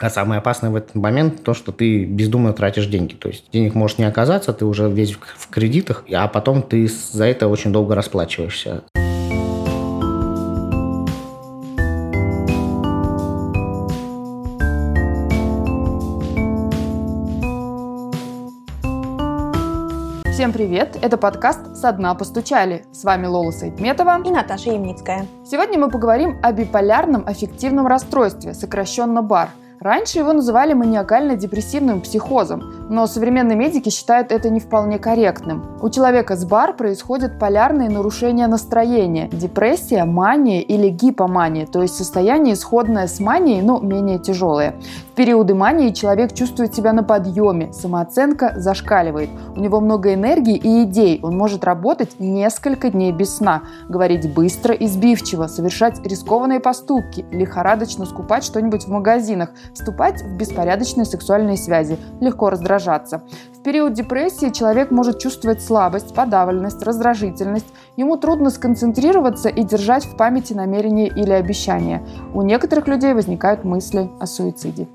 А 0.00 0.10
самое 0.10 0.40
опасное 0.40 0.70
в 0.70 0.76
этот 0.76 0.96
момент 0.96 1.44
то, 1.44 1.54
что 1.54 1.70
ты 1.70 2.04
бездумно 2.04 2.52
тратишь 2.52 2.86
деньги. 2.86 3.14
То 3.14 3.28
есть 3.28 3.48
денег 3.52 3.76
может 3.76 4.00
не 4.00 4.04
оказаться, 4.04 4.52
ты 4.52 4.64
уже 4.64 4.90
весь 4.90 5.12
в 5.12 5.48
кредитах, 5.50 6.04
а 6.12 6.26
потом 6.26 6.62
ты 6.62 6.88
за 6.88 7.26
это 7.26 7.46
очень 7.46 7.72
долго 7.72 7.94
расплачиваешься. 7.94 8.82
Всем 20.32 20.52
привет! 20.52 20.98
Это 21.00 21.16
подкаст 21.16 21.76
«Со 21.76 21.92
дна 21.92 22.16
постучали». 22.16 22.84
С 22.90 23.04
вами 23.04 23.26
Лола 23.26 23.52
Сайтметова 23.52 24.20
и 24.24 24.30
Наташа 24.30 24.72
Ямницкая. 24.72 25.28
Сегодня 25.48 25.78
мы 25.78 25.88
поговорим 25.88 26.40
о 26.42 26.50
биполярном 26.50 27.24
аффективном 27.28 27.86
расстройстве, 27.86 28.54
сокращенно 28.54 29.22
БАР– 29.22 29.50
Раньше 29.84 30.18
его 30.18 30.32
называли 30.32 30.72
маниакально-депрессивным 30.72 32.00
психозом, 32.00 32.86
но 32.88 33.06
современные 33.06 33.54
медики 33.54 33.90
считают 33.90 34.32
это 34.32 34.48
не 34.48 34.58
вполне 34.58 34.98
корректным. 34.98 35.76
У 35.82 35.90
человека 35.90 36.36
с 36.36 36.46
БАР 36.46 36.74
происходят 36.76 37.38
полярные 37.38 37.90
нарушения 37.90 38.46
настроения, 38.46 39.28
депрессия, 39.28 40.06
мания 40.06 40.62
или 40.62 40.88
гипомания, 40.88 41.66
то 41.66 41.82
есть 41.82 41.96
состояние 41.96 42.54
исходное 42.54 43.06
с 43.06 43.20
манией, 43.20 43.60
но 43.60 43.78
менее 43.78 44.18
тяжелое. 44.18 44.74
Периоды 45.16 45.54
мании 45.54 45.90
человек 45.90 46.34
чувствует 46.34 46.74
себя 46.74 46.92
на 46.92 47.04
подъеме, 47.04 47.72
самооценка 47.72 48.54
зашкаливает. 48.56 49.30
У 49.54 49.60
него 49.60 49.80
много 49.80 50.12
энергии 50.12 50.56
и 50.56 50.82
идей, 50.82 51.20
он 51.22 51.36
может 51.36 51.62
работать 51.62 52.18
несколько 52.18 52.90
дней 52.90 53.12
без 53.12 53.36
сна, 53.36 53.62
говорить 53.88 54.34
быстро 54.34 54.74
и 54.74 54.88
сбивчиво, 54.88 55.46
совершать 55.46 56.04
рискованные 56.04 56.58
поступки, 56.58 57.24
лихорадочно 57.30 58.06
скупать 58.06 58.42
что-нибудь 58.42 58.86
в 58.86 58.88
магазинах, 58.88 59.50
вступать 59.72 60.20
в 60.20 60.36
беспорядочные 60.36 61.04
сексуальные 61.04 61.58
связи, 61.58 61.96
легко 62.20 62.50
раздражаться. 62.50 63.22
В 63.56 63.62
период 63.62 63.92
депрессии 63.92 64.50
человек 64.50 64.90
может 64.90 65.20
чувствовать 65.20 65.62
слабость, 65.62 66.12
подавленность, 66.12 66.82
раздражительность. 66.82 67.72
Ему 67.96 68.16
трудно 68.16 68.50
сконцентрироваться 68.50 69.48
и 69.48 69.62
держать 69.62 70.06
в 70.06 70.16
памяти 70.16 70.54
намерения 70.54 71.06
или 71.06 71.30
обещания. 71.30 72.02
У 72.34 72.42
некоторых 72.42 72.88
людей 72.88 73.14
возникают 73.14 73.62
мысли 73.62 74.10
о 74.18 74.26
суициде. 74.26 74.88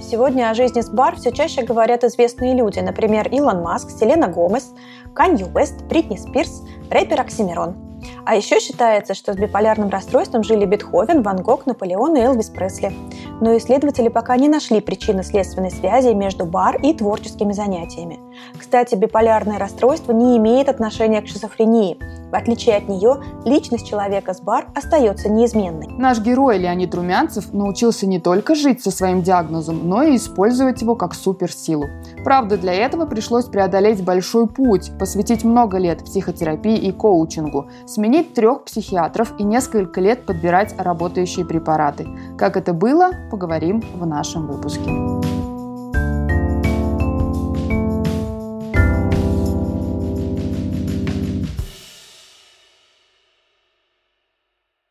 Сегодня 0.00 0.50
о 0.50 0.54
жизни 0.54 0.80
с 0.80 0.88
бар 0.90 1.16
все 1.16 1.32
чаще 1.32 1.62
говорят 1.62 2.04
известные 2.04 2.54
люди, 2.54 2.78
например, 2.78 3.28
Илон 3.28 3.62
Маск, 3.62 3.90
Селена 3.90 4.28
Гомес, 4.28 4.72
Канье 5.14 5.46
Уэст, 5.46 5.82
Бритни 5.84 6.16
Спирс, 6.16 6.62
рэпер 6.90 7.20
Оксимирон. 7.20 7.83
А 8.24 8.36
еще 8.36 8.60
считается, 8.60 9.14
что 9.14 9.32
с 9.32 9.36
биполярным 9.36 9.90
расстройством 9.90 10.42
жили 10.42 10.64
Бетховен, 10.64 11.22
Ван 11.22 11.42
Гог, 11.42 11.66
Наполеон 11.66 12.16
и 12.16 12.20
Элвис 12.20 12.50
Пресли. 12.50 12.92
Но 13.40 13.56
исследователи 13.56 14.08
пока 14.08 14.36
не 14.36 14.48
нашли 14.48 14.80
причины 14.80 15.22
следственной 15.22 15.70
связи 15.70 16.08
между 16.14 16.44
бар 16.44 16.76
и 16.82 16.94
творческими 16.94 17.52
занятиями. 17.52 18.20
Кстати, 18.58 18.94
биполярное 18.94 19.58
расстройство 19.58 20.12
не 20.12 20.36
имеет 20.38 20.68
отношения 20.68 21.20
к 21.20 21.28
шизофрении. 21.28 21.98
В 22.30 22.34
отличие 22.34 22.76
от 22.76 22.88
нее, 22.88 23.22
личность 23.44 23.86
человека 23.86 24.34
с 24.34 24.40
бар 24.40 24.66
остается 24.74 25.28
неизменной. 25.28 25.86
Наш 25.88 26.18
герой 26.18 26.58
Леонид 26.58 26.92
Румянцев 26.92 27.52
научился 27.52 28.06
не 28.06 28.18
только 28.18 28.56
жить 28.56 28.82
со 28.82 28.90
своим 28.90 29.22
диагнозом, 29.22 29.88
но 29.88 30.02
и 30.02 30.16
использовать 30.16 30.82
его 30.82 30.96
как 30.96 31.14
суперсилу. 31.14 31.84
Правда, 32.24 32.56
для 32.56 32.74
этого 32.74 33.06
пришлось 33.06 33.44
преодолеть 33.44 34.02
большой 34.02 34.48
путь, 34.48 34.90
посвятить 34.98 35.44
много 35.44 35.78
лет 35.78 36.04
психотерапии 36.04 36.76
и 36.76 36.90
коучингу, 36.90 37.68
сменить 37.94 38.34
трех 38.34 38.64
психиатров 38.64 39.32
и 39.38 39.44
несколько 39.44 40.00
лет 40.00 40.26
подбирать 40.26 40.74
работающие 40.76 41.44
препараты. 41.46 42.08
Как 42.36 42.56
это 42.56 42.72
было, 42.72 43.10
поговорим 43.30 43.82
в 43.94 44.04
нашем 44.04 44.48
выпуске. 44.48 45.43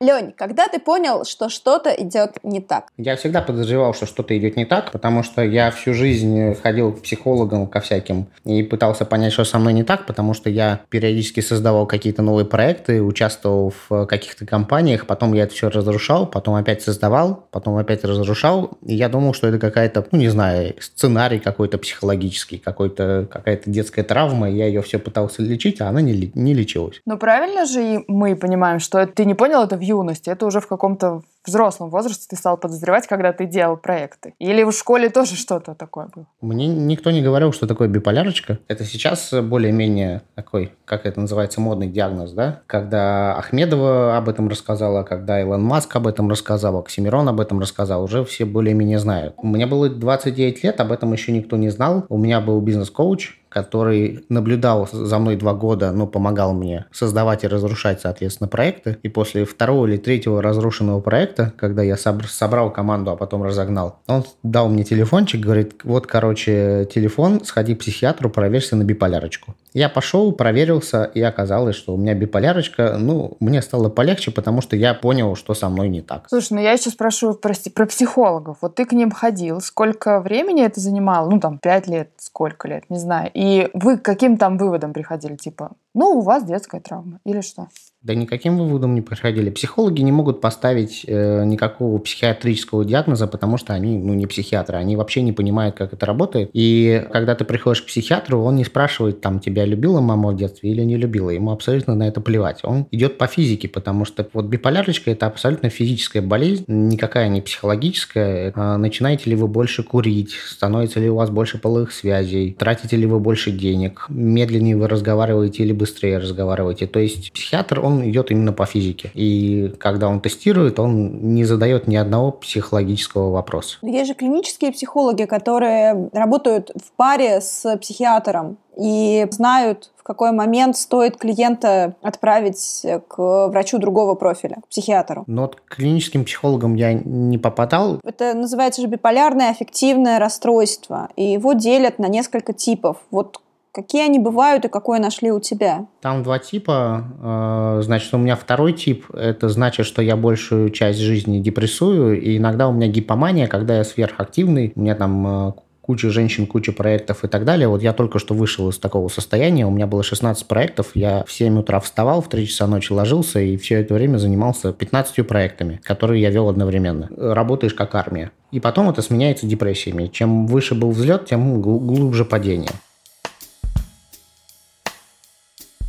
Лень, 0.04 0.34
когда 0.36 0.68
ты 0.68 0.80
понял, 0.80 1.24
что 1.24 1.48
что-то 1.48 1.90
идет 1.92 2.38
не 2.44 2.60
так? 2.60 2.88
Я 2.98 3.16
всегда 3.16 3.42
подозревал, 3.42 3.94
что 3.94 4.06
что-то 4.06 4.38
идет 4.38 4.58
не 4.58 4.66
так, 4.66 4.92
потому 4.92 5.24
что 5.24 5.42
я 5.42 5.72
всю 5.72 5.94
жизнь 5.94 6.56
ходил 6.56 6.92
к 6.92 7.02
психологам, 7.02 7.68
ко 7.68 7.80
всяким, 7.80 8.28
и 8.44 8.64
пытался 8.64 9.06
понять, 9.06 9.32
что 9.32 9.46
со 9.46 9.60
мной 9.60 9.72
не 9.72 9.84
так, 9.84 10.06
потому 10.06 10.34
что 10.34 10.50
я 10.50 10.82
периодически 10.90 11.40
создавал 11.40 11.88
какие-то 11.88 12.22
новые 12.22 12.46
проекты, 12.46 13.02
участвовал 13.02 13.74
в 13.88 14.06
каких-то 14.06 14.46
компаниях, 14.46 15.08
потом 15.08 15.34
я 15.34 15.44
это 15.44 15.54
все 15.54 15.70
разрушал, 15.70 16.28
потом 16.28 16.56
опять 16.56 16.82
создавал, 16.82 17.48
потом 17.52 17.78
опять 17.78 18.04
разрушал, 18.04 18.78
и 18.86 18.96
я 18.96 19.08
думал, 19.08 19.34
что 19.34 19.48
это 19.48 19.58
какая-то, 19.58 20.06
ну 20.12 20.20
не 20.20 20.28
знаю, 20.28 20.76
сценарий 20.82 21.40
какой-то 21.40 21.78
психологический, 21.78 22.58
какой-то, 22.58 23.26
какая-то 23.32 23.70
детская 23.70 24.04
травма, 24.04 24.50
и 24.50 24.56
я 24.56 24.68
ее 24.68 24.82
все 24.82 25.00
пытался 25.00 25.42
лечить, 25.42 25.80
а 25.80 25.88
она 25.88 26.02
не, 26.02 26.30
не 26.36 26.54
лечилась. 26.54 27.02
Но 27.06 27.16
правильно 27.18 27.66
же 27.66 27.82
и 27.82 28.04
мы 28.10 28.36
понимаем, 28.36 28.80
что 28.80 29.08
ты 29.08 29.24
не 29.24 29.34
понял 29.34 29.64
это 29.64 29.78
в 29.78 29.82
юности, 29.94 30.30
это 30.30 30.46
уже 30.46 30.60
в 30.60 30.68
каком-то 30.68 31.22
взрослом 31.46 31.90
возрасте 31.90 32.26
ты 32.30 32.36
стал 32.36 32.58
подозревать, 32.58 33.08
когда 33.08 33.34
ты 33.34 33.46
делал 33.46 33.78
проекты? 33.78 34.34
Или 34.40 34.64
в 34.64 34.72
школе 34.72 35.10
тоже 35.10 35.36
что-то 35.36 35.76
такое 35.76 36.08
было? 36.14 36.26
Мне 36.42 36.68
никто 36.68 37.12
не 37.12 37.22
говорил, 37.22 37.52
что 37.54 37.68
такое 37.68 37.88
биполярочка. 37.88 38.60
Это 38.68 38.84
сейчас 38.86 39.34
более-менее 39.34 40.22
такой, 40.36 40.72
как 40.86 41.06
это 41.06 41.20
называется, 41.20 41.62
модный 41.62 41.88
диагноз, 41.88 42.32
да? 42.32 42.62
Когда 42.68 43.36
Ахмедова 43.36 44.18
об 44.18 44.30
этом 44.30 44.48
рассказала, 44.48 45.04
когда 45.04 45.42
Илон 45.42 45.64
Маск 45.64 45.96
об 45.96 46.08
этом 46.08 46.30
рассказал, 46.30 46.78
Оксимирон 46.78 47.28
об 47.30 47.40
этом 47.40 47.60
рассказал, 47.60 48.04
уже 48.04 48.24
все 48.26 48.46
более-менее 48.46 49.00
знают. 49.00 49.36
Меня 49.44 49.68
было 49.68 49.90
29 49.90 50.64
лет, 50.64 50.80
об 50.80 50.92
этом 50.92 51.12
еще 51.14 51.32
никто 51.32 51.58
не 51.58 51.70
знал. 51.70 52.06
У 52.10 52.18
меня 52.18 52.42
был 52.42 52.60
бизнес-коуч, 52.62 53.43
который 53.54 54.26
наблюдал 54.30 54.90
за 54.92 55.20
мной 55.20 55.36
два 55.36 55.54
года, 55.54 55.92
но 55.92 56.08
помогал 56.08 56.54
мне 56.54 56.86
создавать 56.92 57.44
и 57.44 57.48
разрушать, 57.48 58.02
соответственно, 58.02 58.48
проекты. 58.48 58.98
И 59.04 59.10
после 59.10 59.46
второго 59.46 59.88
или 59.88 59.98
третьего 59.98 60.42
разрушенного 60.42 61.00
проекта, 61.02 61.54
когда 61.58 61.84
я 61.84 61.96
собрал 61.98 62.72
команду, 62.72 63.12
а 63.12 63.16
потом 63.16 63.44
разогнал, 63.44 64.00
он 64.08 64.24
дал 64.42 64.70
мне 64.70 64.84
телефончик, 64.84 65.40
говорит, 65.40 65.76
вот, 65.84 66.08
короче, 66.08 66.88
телефон, 66.94 67.44
сходи 67.46 67.76
к 67.76 67.80
психиатру, 67.80 68.30
проверься 68.30 68.76
на 68.76 68.84
биполярочку. 68.84 69.56
Я 69.74 69.90
пошел, 69.90 70.32
проверился, 70.32 71.04
и 71.04 71.22
оказалось, 71.22 71.76
что 71.76 71.94
у 71.94 71.98
меня 71.98 72.14
биполярочка. 72.14 72.98
Ну, 73.00 73.38
мне 73.40 73.62
стало 73.62 73.90
полегче, 73.90 74.32
потому 74.32 74.62
что 74.62 74.76
я 74.76 74.94
понял, 74.94 75.36
что 75.36 75.54
со 75.56 75.70
мной 75.70 75.90
не 75.90 76.02
так. 76.02 76.28
Слушай, 76.30 76.54
ну 76.54 76.62
я 76.62 76.74
еще 76.74 76.92
спрашиваю, 76.92 77.36
прости, 77.36 77.70
про 77.70 77.88
психологов. 77.88 78.58
Вот 78.62 78.76
ты 78.76 78.86
к 78.86 78.92
ним 78.92 79.10
ходил, 79.12 79.62
сколько 79.62 80.20
времени 80.22 80.64
это 80.64 80.80
занимало? 80.80 81.30
Ну, 81.30 81.40
там, 81.40 81.58
пять 81.58 81.88
лет, 81.88 82.12
сколько 82.18 82.68
лет, 82.68 82.84
не 82.90 83.00
знаю. 83.00 83.32
И 83.34 83.70
вы 83.74 83.98
к 83.98 84.04
каким 84.04 84.38
там 84.38 84.58
выводам 84.58 84.94
приходили? 84.94 85.36
Типа, 85.36 85.72
ну, 85.96 86.20
у 86.20 86.22
вас 86.22 86.44
детская 86.44 86.80
травма 86.80 87.20
или 87.26 87.42
что? 87.42 87.68
Да 88.04 88.16
никаким 88.16 88.58
выводом 88.58 88.96
не 88.96 89.02
приходили. 89.02 89.50
Психологи 89.50 90.02
не 90.02 90.12
могут 90.12 90.42
поставить 90.42 91.06
э, 91.08 91.46
никакого 91.46 92.00
психиатрического 92.00 92.84
диагноза, 92.84 93.28
потому 93.28 93.56
что 93.56 93.74
они, 93.74 93.98
ну, 93.98 94.14
не 94.14 94.28
психиатры, 94.28 94.76
они 94.76 94.98
вообще 94.98 95.22
не 95.22 95.32
понимают, 95.32 95.78
как 95.78 95.94
это 95.94 96.06
работает. 96.06 96.50
И 96.52 97.08
когда 97.14 97.34
ты 97.34 97.46
приходишь 97.46 97.82
к 97.82 97.86
психиатру, 97.86 98.42
он 98.42 98.58
не 98.58 98.66
спрашивает, 98.66 99.22
там, 99.22 99.40
тебя 99.40 99.64
любила 99.64 100.02
мама 100.02 100.32
в 100.32 100.36
детстве 100.36 100.72
или 100.72 100.82
не 100.82 100.98
любила. 100.98 101.30
Ему 101.30 101.52
абсолютно 101.52 101.96
на 101.96 102.06
это 102.06 102.20
плевать. 102.20 102.60
Он 102.64 102.88
идет 102.92 103.18
по 103.18 103.28
физике, 103.28 103.70
потому 103.70 104.04
что 104.04 104.28
вот 104.34 104.48
биполярочка– 104.48 105.10
это 105.12 105.26
абсолютно 105.28 105.70
физическая 105.70 106.22
болезнь, 106.22 106.66
никакая 106.68 107.30
не 107.30 107.40
психологическая. 107.40 108.52
А 108.54 108.78
начинаете 108.78 109.30
ли 109.30 109.38
вы 109.38 109.48
больше 109.48 109.82
курить, 109.82 110.34
становится 110.34 111.00
ли 111.00 111.10
у 111.10 111.16
вас 111.16 111.30
больше 111.30 111.58
половых 111.58 111.94
связей, 111.94 112.54
тратите 112.60 112.98
ли 112.98 113.06
вы 113.06 113.22
больше 113.22 113.52
денег, 113.52 114.08
медленнее 114.10 114.76
вы 114.76 114.90
разговариваете 114.90 115.64
или 115.64 115.72
быстрее 115.72 116.18
разговариваете. 116.18 116.86
То 116.86 117.00
есть 117.00 117.32
психиатр, 117.32 117.80
он 117.80 117.93
он 117.94 118.10
идет 118.10 118.32
именно 118.32 118.54
по 118.54 118.66
физике. 118.66 119.12
И 119.14 119.74
когда 119.80 120.08
он 120.10 120.22
тестирует, 120.22 120.80
он 120.80 121.34
не 121.34 121.46
задает 121.46 121.88
ни 121.88 121.96
одного 121.96 122.32
психологического 122.32 123.32
вопроса. 123.32 123.78
Есть 123.82 124.08
же 124.08 124.14
клинические 124.14 124.72
психологи, 124.72 125.24
которые 125.24 126.10
работают 126.12 126.72
в 126.76 126.92
паре 126.96 127.42
с 127.42 127.78
психиатром 127.78 128.58
и 128.78 129.28
знают, 129.32 129.92
в 129.98 130.04
какой 130.04 130.32
момент 130.32 130.76
стоит 130.76 131.18
клиента 131.18 131.96
отправить 132.02 132.86
к 133.08 133.48
врачу 133.48 133.78
другого 133.78 134.16
профиля, 134.16 134.58
к 134.64 134.68
психиатру. 134.68 135.24
Но 135.28 135.48
к 135.48 135.76
клиническим 135.76 136.26
психологам 136.26 136.76
я 136.76 136.94
не 136.94 137.38
попадал. 137.38 138.00
Это 138.04 138.34
называется 138.34 138.82
же 138.82 138.88
биполярное 138.88 139.52
аффективное 139.52 140.20
расстройство, 140.20 141.10
и 141.16 141.24
его 141.24 141.54
делят 141.54 142.00
на 142.00 142.08
несколько 142.08 142.52
типов. 142.54 142.98
Вот 143.12 143.40
Какие 143.74 144.06
они 144.06 144.20
бывают 144.20 144.66
и 144.66 144.68
какое 144.68 145.00
нашли 145.00 145.32
у 145.32 145.40
тебя? 145.40 145.88
Там 146.02 146.22
два 146.22 146.38
типа. 146.38 147.06
Э, 147.22 147.82
значит, 147.84 148.14
у 148.14 148.20
меня 148.20 148.36
второй 148.36 148.74
тип. 148.74 149.06
Это 149.12 149.50
значит, 149.50 149.88
что 149.88 150.04
я 150.04 150.16
большую 150.16 150.70
часть 150.70 151.00
жизни 151.00 151.40
депрессую. 151.40 152.22
И 152.22 152.38
иногда 152.38 152.68
у 152.68 152.72
меня 152.72 152.88
гипомания, 152.88 153.48
когда 153.48 153.78
я 153.78 153.84
сверхактивный. 153.84 154.74
У 154.76 154.82
меня 154.82 154.94
там 154.94 155.48
э, 155.48 155.54
куча 155.84 156.12
женщин, 156.12 156.48
куча 156.48 156.72
проектов 156.72 157.24
и 157.24 157.28
так 157.28 157.46
далее. 157.46 157.68
Вот 157.68 157.82
я 157.82 157.94
только 157.94 158.20
что 158.20 158.36
вышел 158.36 158.70
из 158.70 158.78
такого 158.78 159.10
состояния, 159.10 159.66
у 159.66 159.72
меня 159.72 159.86
было 159.86 160.02
16 160.02 160.48
проектов, 160.48 160.92
я 160.94 161.24
в 161.28 161.32
7 161.32 161.60
утра 161.60 161.80
вставал, 161.80 162.22
в 162.22 162.30
3 162.30 162.48
часа 162.48 162.68
ночи 162.68 162.94
ложился 162.94 163.40
и 163.40 163.58
все 163.58 163.82
это 163.82 163.94
время 163.94 164.18
занимался 164.18 164.72
15 164.72 165.28
проектами, 165.28 165.82
которые 165.84 166.22
я 166.22 166.30
вел 166.30 166.48
одновременно. 166.48 167.10
Работаешь 167.18 167.74
как 167.74 167.96
армия. 167.96 168.32
И 168.52 168.60
потом 168.60 168.90
это 168.90 169.02
сменяется 169.02 169.46
депрессиями. 169.46 170.08
Чем 170.08 170.48
выше 170.48 170.74
был 170.74 170.92
взлет, 170.92 171.26
тем 171.26 171.62
глубже 171.62 172.24
падение. 172.24 172.72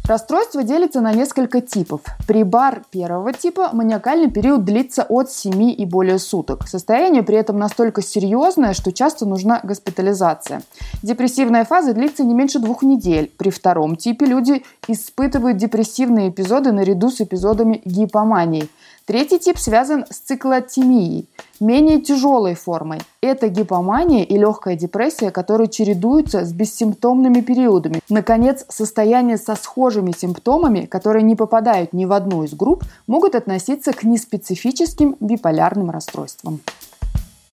Расстройство 0.07 0.63
делится 0.63 1.01
на 1.01 1.15
несколько 1.15 1.63
типов. 1.63 2.03
При 2.29 2.43
бар 2.43 2.83
первого 2.91 3.33
типа 3.33 3.71
маниакальный 3.73 4.31
период 4.31 4.63
длится 4.63 5.03
от 5.09 5.31
7 5.31 5.71
и 5.71 5.87
более 5.87 6.19
суток. 6.19 6.69
Состояние 6.69 7.23
при 7.23 7.39
этом 7.39 7.57
настолько 7.57 8.03
серьезное, 8.03 8.75
что 8.75 8.93
часто 8.93 9.25
нужна 9.25 9.61
госпитализация. 9.63 10.61
Депрессивная 11.03 11.65
фаза 11.65 11.95
длится 11.95 12.23
не 12.23 12.35
меньше 12.35 12.59
двух 12.59 12.83
недель. 12.83 13.33
При 13.39 13.49
втором 13.49 13.97
типе 13.97 14.27
люди 14.27 14.63
испытывают 14.89 15.57
депрессивные 15.57 16.29
эпизоды 16.29 16.73
наряду 16.73 17.09
с 17.09 17.23
эпизодами 17.23 17.81
гипомании– 17.87 18.69
Третий 19.07 19.39
тип 19.39 19.59
связан 19.59 20.07
с 20.09 20.17
циклотемией, 20.17 21.29
менее 21.61 22.01
тяжелой 22.01 22.55
формой. 22.55 23.03
Это 23.21 23.49
гипомания 23.49 24.25
и 24.25 24.39
легкая 24.39 24.77
депрессия, 24.77 25.31
которые 25.31 25.69
чередуются 25.69 26.47
с 26.47 26.55
бессимптомными 26.55 27.43
периодами. 27.43 28.01
Наконец, 28.09 28.65
состояния 28.71 29.37
со 29.37 29.57
схожими 29.57 30.13
симптомами, 30.17 30.87
которые 30.87 31.23
не 31.23 31.37
попадают 31.37 31.93
ни 31.93 32.07
в 32.07 32.15
одну 32.15 32.45
из 32.45 32.55
групп, 32.55 32.83
могут 33.07 33.35
относиться 33.35 33.93
к 33.93 34.05
неспецифическим 34.05 35.17
биполярным 35.21 35.91
расстройствам. 35.91 36.61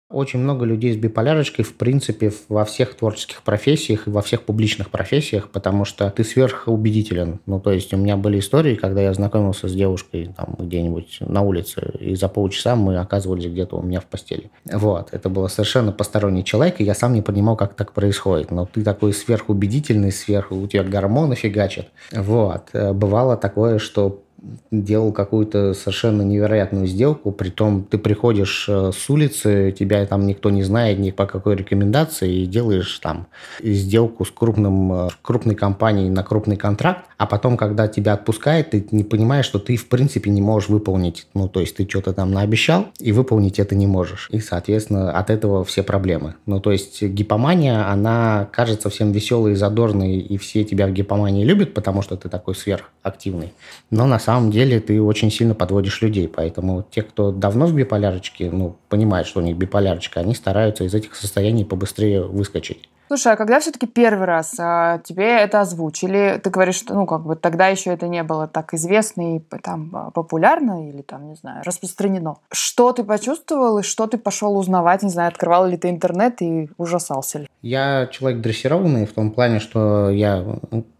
Очень 0.08 0.38
много 0.38 0.64
людей 0.64 0.92
с 0.92 0.96
биполярочкой, 0.96 1.64
в 1.64 1.74
принципе, 1.74 2.32
во 2.48 2.64
всех 2.64 2.94
творческих 2.94 3.42
профессиях 3.42 4.06
и 4.06 4.10
во 4.10 4.22
всех 4.22 4.42
публичных 4.44 4.90
профессиях, 4.90 5.50
потому 5.50 5.84
что 5.84 6.08
ты 6.10 6.22
сверхубедителен. 6.22 7.40
Ну, 7.46 7.58
то 7.58 7.72
есть 7.72 7.92
у 7.92 7.96
меня 7.96 8.16
были 8.16 8.38
истории, 8.38 8.76
когда 8.76 9.02
я 9.02 9.12
знакомился 9.12 9.66
с 9.66 9.72
девушкой 9.72 10.32
там 10.36 10.54
где-нибудь 10.60 11.18
на 11.20 11.42
улице, 11.42 11.92
и 11.98 12.14
за 12.14 12.28
полчаса 12.28 12.76
мы 12.76 12.98
оказывались 12.98 13.46
где-то 13.46 13.76
у 13.76 13.82
меня 13.82 13.98
в 13.98 14.06
постели. 14.06 14.50
Вот. 14.64 15.08
Это 15.10 15.28
было 15.28 15.48
совершенно 15.48 15.90
посторонний 15.90 16.44
человек, 16.44 16.80
и 16.80 16.84
я 16.84 16.94
сам 16.94 17.12
не 17.12 17.22
понимал, 17.22 17.56
как 17.56 17.74
так 17.74 17.92
происходит. 17.92 18.52
Но 18.52 18.64
ты 18.64 18.84
такой 18.84 19.12
сверхубедительный, 19.12 20.12
сверху 20.12 20.54
у 20.54 20.68
тебя 20.68 20.84
гормоны 20.84 21.34
фигачат. 21.34 21.88
Вот. 22.12 22.70
Бывало 22.72 23.36
такое, 23.36 23.80
что 23.80 24.22
делал 24.70 25.12
какую-то 25.12 25.74
совершенно 25.74 26.22
невероятную 26.22 26.86
сделку, 26.86 27.32
притом 27.32 27.84
ты 27.84 27.98
приходишь 27.98 28.66
э, 28.68 28.90
с 28.94 29.08
улицы, 29.08 29.74
тебя 29.76 30.04
там 30.06 30.26
никто 30.26 30.50
не 30.50 30.62
знает 30.62 30.98
ни 30.98 31.10
по 31.10 31.26
какой 31.26 31.56
рекомендации, 31.56 32.42
и 32.42 32.46
делаешь 32.46 32.98
там 32.98 33.26
сделку 33.62 34.24
с 34.24 34.30
крупным, 34.30 34.92
э, 34.92 35.08
крупной 35.22 35.54
компанией 35.54 36.10
на 36.10 36.22
крупный 36.22 36.56
контракт, 36.56 37.06
а 37.16 37.26
потом, 37.26 37.56
когда 37.56 37.88
тебя 37.88 38.12
отпускает, 38.12 38.70
ты 38.70 38.86
не 38.90 39.04
понимаешь, 39.04 39.46
что 39.46 39.58
ты 39.58 39.76
в 39.76 39.88
принципе 39.88 40.30
не 40.30 40.42
можешь 40.42 40.68
выполнить, 40.68 41.26
ну, 41.34 41.48
то 41.48 41.60
есть 41.60 41.76
ты 41.76 41.88
что-то 41.88 42.12
там 42.12 42.32
наобещал, 42.32 42.86
и 43.00 43.12
выполнить 43.12 43.58
это 43.58 43.74
не 43.74 43.86
можешь. 43.86 44.28
И, 44.30 44.40
соответственно, 44.40 45.12
от 45.12 45.30
этого 45.30 45.64
все 45.64 45.82
проблемы. 45.82 46.34
Ну, 46.44 46.60
то 46.60 46.72
есть 46.72 47.02
гипомания, 47.02 47.90
она 47.90 48.48
кажется 48.52 48.90
всем 48.90 49.12
веселой 49.12 49.52
и 49.52 49.54
задорной, 49.54 50.18
и 50.18 50.36
все 50.36 50.64
тебя 50.64 50.86
в 50.86 50.92
гипомании 50.92 51.44
любят, 51.44 51.72
потому 51.72 52.02
что 52.02 52.16
ты 52.16 52.28
такой 52.28 52.54
сверхактивный. 52.54 53.54
Но 53.90 54.06
на 54.06 54.18
самом 54.26 54.50
деле 54.50 54.80
ты 54.80 55.00
очень 55.00 55.30
сильно 55.30 55.54
подводишь 55.54 56.02
людей. 56.02 56.28
Поэтому 56.28 56.84
те, 56.90 57.02
кто 57.02 57.30
давно 57.30 57.66
в 57.66 57.74
биполярочке, 57.74 58.50
ну, 58.50 58.76
понимают, 58.88 59.28
что 59.28 59.40
у 59.40 59.42
них 59.42 59.56
биполярочка, 59.56 60.20
они 60.20 60.34
стараются 60.34 60.84
из 60.84 60.94
этих 60.94 61.14
состояний 61.14 61.64
побыстрее 61.64 62.22
выскочить. 62.22 62.88
Слушай, 63.08 63.34
а 63.34 63.36
когда 63.36 63.60
все-таки 63.60 63.86
первый 63.86 64.26
раз 64.26 64.56
а, 64.58 64.98
тебе 64.98 65.26
это 65.38 65.60
озвучили, 65.60 66.40
ты 66.42 66.50
говоришь, 66.50 66.76
что, 66.76 66.94
ну, 66.94 67.06
как 67.06 67.24
бы 67.24 67.36
тогда 67.36 67.68
еще 67.68 67.90
это 67.90 68.08
не 68.08 68.22
было 68.24 68.48
так 68.48 68.74
известно 68.74 69.36
и 69.36 69.40
там 69.62 69.90
а, 69.94 70.10
популярно 70.10 70.88
или 70.88 71.02
там, 71.02 71.28
не 71.28 71.36
знаю, 71.36 71.62
распространено. 71.64 72.36
Что 72.50 72.92
ты 72.92 73.04
почувствовал 73.04 73.78
и 73.78 73.82
что 73.82 74.08
ты 74.08 74.18
пошел 74.18 74.58
узнавать, 74.58 75.02
не 75.02 75.10
знаю, 75.10 75.28
открывал 75.28 75.66
ли 75.66 75.76
ты 75.76 75.88
интернет 75.88 76.42
и 76.42 76.68
ужасался 76.78 77.40
ли? 77.40 77.48
Я 77.62 78.08
человек 78.10 78.40
дрессированный 78.40 79.06
в 79.06 79.12
том 79.12 79.30
плане, 79.30 79.60
что 79.60 80.10
я, 80.10 80.44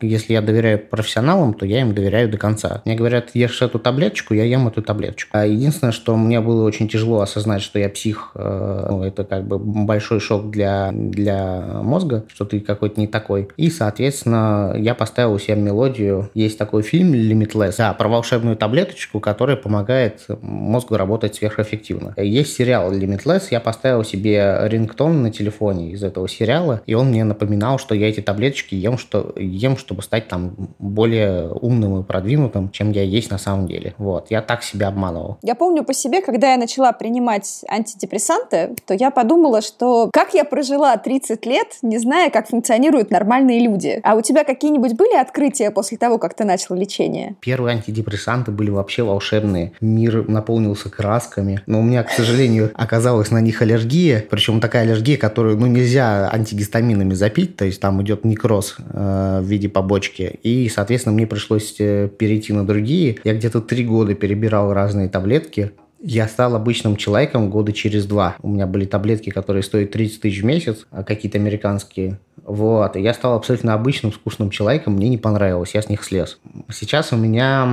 если 0.00 0.32
я 0.32 0.43
доверяю 0.43 0.79
профессионалам, 0.87 1.55
то 1.55 1.67
я 1.67 1.81
им 1.81 1.94
доверяю 1.94 2.31
до 2.31 2.38
конца. 2.38 2.82
Мне 2.85 2.94
говорят, 2.94 3.31
ешь 3.35 3.62
эту 3.62 3.79
таблеточку, 3.79 4.35
я 4.35 4.44
ем 4.44 4.69
эту 4.69 4.82
таблеточку. 4.82 5.31
А 5.32 5.47
единственное, 5.47 5.93
что 5.93 6.17
мне 6.17 6.41
было 6.41 6.64
очень 6.64 6.88
тяжело 6.88 7.20
осознать, 7.20 7.62
что 7.62 7.79
я 7.79 7.88
псих, 7.88 8.32
э, 8.35 8.87
ну, 8.91 9.02
это 9.02 9.25
как 9.25 9.44
бы 9.44 9.59
большой 9.59 10.20
шок 10.20 10.50
для, 10.50 10.91
для 10.93 11.81
мозга, 11.97 12.25
что 12.29 12.45
ты 12.45 12.61
какой-то 12.61 13.01
не 13.01 13.07
такой. 13.07 13.49
И, 13.57 13.71
соответственно, 13.71 14.75
я 14.77 14.95
поставил 14.95 15.33
у 15.33 15.39
себя 15.39 15.55
мелодию. 15.55 16.31
Есть 16.35 16.59
такой 16.59 16.83
фильм 16.83 17.15
Limitless, 17.15 17.77
да, 17.79 17.95
про 17.95 18.09
волшебную 18.09 18.57
таблеточку, 18.57 19.19
которая 19.19 19.57
помогает 19.57 20.27
мозгу 20.43 20.97
работать 20.97 21.37
сверхэффективно. 21.37 22.13
Есть 22.19 22.55
сериал 22.55 22.93
Limitless, 22.93 23.45
я 23.51 23.61
поставил 23.61 24.05
себе 24.05 24.59
рингтон 24.65 25.23
на 25.23 25.31
телефоне 25.31 25.93
из 25.93 26.03
этого 26.03 26.29
сериала, 26.29 26.83
и 26.85 26.93
он 26.93 27.09
мне 27.09 27.25
напоминал, 27.25 27.79
что 27.79 27.95
я 27.95 28.11
эти 28.11 28.21
таблеточки 28.21 28.75
ем, 28.75 28.99
что, 28.99 29.33
ем 29.37 29.79
чтобы 29.79 30.03
стать 30.03 30.29
там 30.29 30.75
более 30.79 31.49
умным 31.51 32.01
и 32.01 32.05
продвинутым, 32.05 32.71
чем 32.71 32.93
я 32.93 33.05
есть 33.05 33.31
на 33.31 33.39
самом 33.39 33.67
деле. 33.67 33.95
Вот, 33.97 34.27
я 34.31 34.43
так 34.43 34.63
себя 34.63 34.89
обманывал. 34.89 35.39
Я 35.43 35.55
помню 35.55 35.83
по 35.83 35.95
себе, 35.95 36.21
когда 36.21 36.53
я 36.53 36.59
начала 36.59 36.93
принимать 36.93 37.65
антидепрессанты, 37.71 38.75
то 38.87 38.93
я 38.93 39.11
подумала, 39.11 39.63
что 39.63 40.11
как 40.13 40.35
я 40.35 40.45
прожила 40.45 40.95
30 40.97 41.47
лет, 41.47 41.69
не 41.88 41.99
зная, 41.99 42.31
как 42.31 42.49
функционируют 42.49 43.11
нормальные 43.11 43.61
люди. 43.61 44.00
А 44.03 44.15
у 44.15 44.21
тебя 44.21 44.44
какие-нибудь 44.44 44.94
были 44.94 45.17
открытия 45.17 45.71
после 45.71 45.99
того, 45.99 46.19
как 46.19 46.35
ты 46.35 46.44
начал 46.44 46.75
лечение? 46.75 47.37
Первые 47.41 47.77
антидепрессанты 47.77 48.50
были 48.50 48.71
вообще 48.71 49.03
волшебные. 49.03 49.73
Мир 49.81 50.29
наполнился 50.29 50.91
красками. 50.91 51.61
Но 51.67 51.81
у 51.81 51.83
меня, 51.83 52.03
к 52.03 52.11
сожалению, 52.11 52.71
оказалась 52.75 53.31
на 53.31 53.41
них 53.41 53.62
аллергия. 53.62 54.25
Причем 54.29 54.61
такая 54.61 54.83
аллергия, 54.83 55.17
которую 55.17 55.56
ну, 55.59 55.67
нельзя 55.67 56.31
антигистаминами 56.31 57.15
запить. 57.15 57.56
То 57.56 57.65
есть 57.65 57.81
там 57.81 58.03
идет 58.03 58.25
некроз 58.25 58.77
э, 58.79 59.41
в 59.43 59.47
виде 59.47 59.69
побочки. 59.69 60.38
И, 60.43 60.69
соответственно, 60.69 61.15
мне 61.15 61.27
пришлось 61.27 61.77
э, 61.79 62.09
перейти 62.09 62.53
на 62.53 62.67
другие. 62.67 63.19
Я 63.25 63.35
где-то 63.35 63.61
три 63.61 63.85
года 63.85 64.15
перебирал 64.15 64.73
разные 64.73 65.09
таблетки. 65.09 65.73
Я 66.01 66.29
стал 66.29 66.55
обычным 66.55 66.97
человеком 66.97 67.51
года 67.51 67.73
через 67.73 68.07
два. 68.07 68.37
У 68.43 68.49
меня 68.49 68.67
были 68.67 68.85
таблетки, 68.85 69.31
которые 69.31 69.63
стоят 69.63 69.93
30 69.93 70.21
тысяч 70.21 70.43
в 70.43 70.45
месяц, 70.45 70.87
а 70.91 71.03
какие-то 71.03 71.39
американские. 71.39 72.19
Вот. 72.45 72.97
Я 72.97 73.15
стал 73.15 73.35
абсолютно 73.35 73.75
обычным, 73.75 74.13
скучным 74.13 74.51
человеком. 74.51 74.95
Мне 74.95 75.09
не 75.09 75.19
понравилось, 75.19 75.75
я 75.75 75.83
с 75.83 75.89
них 75.89 76.05
слез. 76.05 76.39
Сейчас 76.71 77.13
у 77.13 77.17
меня 77.17 77.67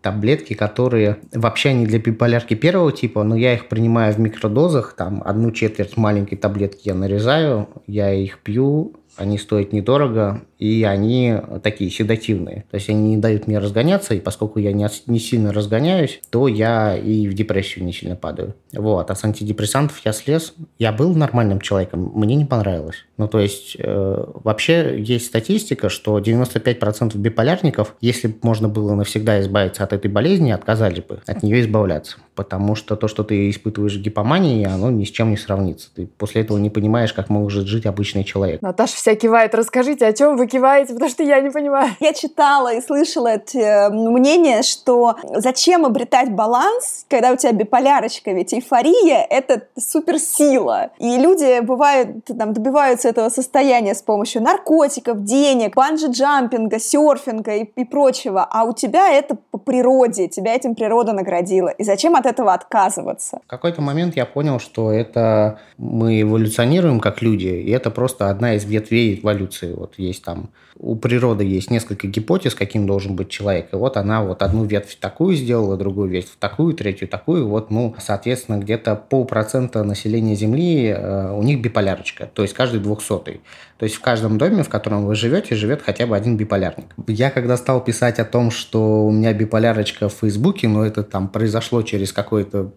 таблетки, 0.00 0.54
которые 0.54 1.18
вообще 1.32 1.74
не 1.74 1.86
для 1.86 1.98
биполярки 1.98 2.54
первого 2.54 2.92
типа, 2.92 3.24
но 3.24 3.36
я 3.36 3.54
их 3.54 3.68
принимаю 3.68 4.14
в 4.14 4.18
микродозах. 4.18 4.94
Там 4.96 5.22
одну 5.24 5.50
четверть 5.50 5.96
маленькой 5.96 6.36
таблетки 6.36 6.82
я 6.84 6.94
нарезаю, 6.94 7.68
я 7.86 8.12
их 8.12 8.38
пью, 8.38 8.94
они 9.16 9.38
стоят 9.38 9.72
недорого, 9.72 10.42
и 10.58 10.84
они 10.84 11.36
такие 11.62 11.90
седативные. 11.90 12.64
То 12.70 12.76
есть 12.76 12.88
они 12.88 13.10
не 13.10 13.16
дают 13.16 13.46
мне 13.46 13.58
разгоняться, 13.58 14.14
и 14.14 14.20
поскольку 14.20 14.58
я 14.58 14.72
не, 14.72 14.86
не 15.06 15.18
сильно 15.18 15.52
разгоняюсь, 15.52 16.20
то 16.30 16.48
я 16.48 16.96
и 16.96 17.28
в 17.28 17.34
депрессию 17.34 17.84
не 17.84 17.92
сильно 17.92 18.16
падаю. 18.16 18.54
Вот. 18.72 19.10
А 19.10 19.14
с 19.14 19.24
антидепрессантов 19.24 20.00
я 20.04 20.12
слез. 20.12 20.54
Я 20.78 20.92
был 20.92 21.14
нормальным 21.14 21.60
человеком, 21.60 22.12
мне 22.14 22.36
не 22.36 22.44
понравилось. 22.44 23.04
Ну, 23.16 23.28
то 23.28 23.40
есть 23.40 23.76
э, 23.78 24.24
вообще 24.44 24.96
есть 24.98 25.26
статистика, 25.26 25.88
что 25.88 26.18
95% 26.18 27.16
биполярников, 27.16 27.94
если 28.00 28.28
бы 28.28 28.36
можно 28.42 28.68
было 28.68 28.94
навсегда 28.94 29.40
избавиться 29.40 29.84
от 29.84 29.92
этой 29.92 30.10
болезни, 30.10 30.50
отказались 30.50 31.02
бы 31.02 31.20
от 31.26 31.42
нее 31.42 31.60
избавляться. 31.60 32.18
Потому 32.34 32.74
что 32.74 32.96
то, 32.96 33.08
что 33.08 33.24
ты 33.24 33.48
испытываешь 33.48 33.96
гипоманией, 33.96 34.66
оно 34.66 34.90
ни 34.90 35.04
с 35.04 35.10
чем 35.10 35.30
не 35.30 35.38
сравнится. 35.38 35.88
Ты 35.94 36.06
после 36.06 36.42
этого 36.42 36.58
не 36.58 36.68
понимаешь, 36.68 37.14
как 37.14 37.30
может 37.30 37.66
жить 37.66 37.86
обычный 37.86 38.24
человек. 38.24 38.60
Наташа 38.60 38.96
вся 39.06 39.14
кивает. 39.14 39.54
Расскажите, 39.54 40.04
о 40.04 40.12
чем 40.12 40.36
вы 40.36 40.48
киваете, 40.48 40.92
потому 40.92 41.08
что 41.08 41.22
я 41.22 41.40
не 41.40 41.50
понимаю. 41.50 41.90
Я 42.00 42.12
читала 42.12 42.74
и 42.74 42.80
слышала 42.80 43.28
это 43.28 43.88
мнение, 43.92 44.62
что 44.62 45.14
зачем 45.36 45.86
обретать 45.86 46.32
баланс, 46.32 47.06
когда 47.08 47.30
у 47.30 47.36
тебя 47.36 47.52
биполярочка, 47.52 48.32
ведь 48.32 48.52
эйфория— 48.52 49.24
это 49.30 49.62
суперсила. 49.78 50.90
И 50.98 51.18
люди 51.18 51.60
бывают, 51.60 52.24
там, 52.24 52.52
добиваются 52.52 53.08
этого 53.08 53.28
состояния 53.28 53.94
с 53.94 54.02
помощью 54.02 54.42
наркотиков, 54.42 55.22
денег, 55.22 55.76
банджи-джампинга, 55.76 56.80
серфинга 56.80 57.54
и, 57.54 57.62
и 57.62 57.84
прочего, 57.84 58.44
а 58.50 58.64
у 58.64 58.72
тебя 58.72 59.12
это 59.12 59.36
по 59.52 59.58
природе, 59.58 60.26
тебя 60.26 60.56
этим 60.56 60.74
природа 60.74 61.12
наградила. 61.12 61.68
И 61.68 61.84
зачем 61.84 62.16
от 62.16 62.26
этого 62.26 62.52
отказываться? 62.52 63.38
В 63.46 63.50
какой-то 63.50 63.82
момент 63.82 64.16
я 64.16 64.26
понял, 64.26 64.58
что 64.58 64.90
это 64.90 65.60
мы 65.78 66.22
эволюционируем 66.22 66.98
как 66.98 67.22
люди, 67.22 67.46
и 67.46 67.70
это 67.70 67.92
просто 67.92 68.30
одна 68.30 68.54
из 68.54 68.64
ветвей 68.64 68.95
эволюции. 68.96 69.72
Вот 69.72 69.94
есть 69.98 70.22
там 70.24 70.50
у 70.78 70.94
природы 70.94 71.44
есть 71.44 71.70
несколько 71.70 72.06
гипотез, 72.06 72.54
каким 72.54 72.86
должен 72.86 73.16
быть 73.16 73.30
человек. 73.30 73.68
И 73.72 73.76
вот 73.76 73.96
она 73.96 74.22
вот 74.22 74.42
одну 74.42 74.64
ветвь 74.64 74.96
такую 75.00 75.34
сделала, 75.34 75.76
другую 75.76 76.10
ветвь 76.10 76.36
такую, 76.38 76.74
третью 76.74 77.08
такую. 77.08 77.48
Вот, 77.48 77.70
ну, 77.70 77.94
соответственно, 77.98 78.58
где-то 78.58 78.94
полпроцента 78.94 79.82
населения 79.84 80.34
Земли 80.34 80.88
э, 80.88 81.32
у 81.32 81.42
них 81.42 81.62
биполярочка. 81.62 82.28
То 82.32 82.42
есть 82.42 82.54
каждый 82.54 82.80
двухсотый. 82.80 83.40
То 83.78 83.84
есть 83.84 83.96
в 83.96 84.00
каждом 84.00 84.38
доме, 84.38 84.62
в 84.62 84.68
котором 84.68 85.06
вы 85.06 85.14
живете, 85.14 85.54
живет 85.54 85.82
хотя 85.82 86.06
бы 86.06 86.16
один 86.16 86.36
биполярник. 86.36 86.86
Я 87.06 87.30
когда 87.30 87.56
стал 87.56 87.82
писать 87.82 88.18
о 88.18 88.24
том, 88.24 88.50
что 88.50 89.06
у 89.06 89.10
меня 89.10 89.32
биполярочка 89.32 90.08
в 90.08 90.14
Фейсбуке, 90.14 90.68
но 90.68 90.84
это 90.84 91.02
там 91.02 91.28
произошло 91.28 91.82
через 91.82 92.12
какой-то 92.12 92.72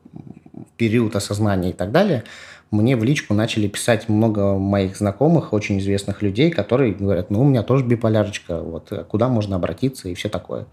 период 0.77 1.15
осознания 1.15 1.71
и 1.71 1.73
так 1.73 1.91
далее, 1.91 2.23
мне 2.71 2.95
в 2.95 3.03
личку 3.03 3.33
начали 3.33 3.67
писать 3.67 4.09
много 4.09 4.55
моих 4.55 4.95
знакомых, 4.97 5.53
очень 5.53 5.79
известных 5.79 6.21
людей, 6.21 6.51
которые 6.51 6.93
говорят, 6.93 7.29
ну, 7.29 7.41
у 7.41 7.45
меня 7.45 7.63
тоже 7.63 7.85
биполярочка, 7.85 8.61
вот, 8.61 8.91
куда 9.09 9.27
можно 9.27 9.55
обратиться 9.55 10.09
и 10.09 10.13
все 10.13 10.29
такое. 10.29 10.65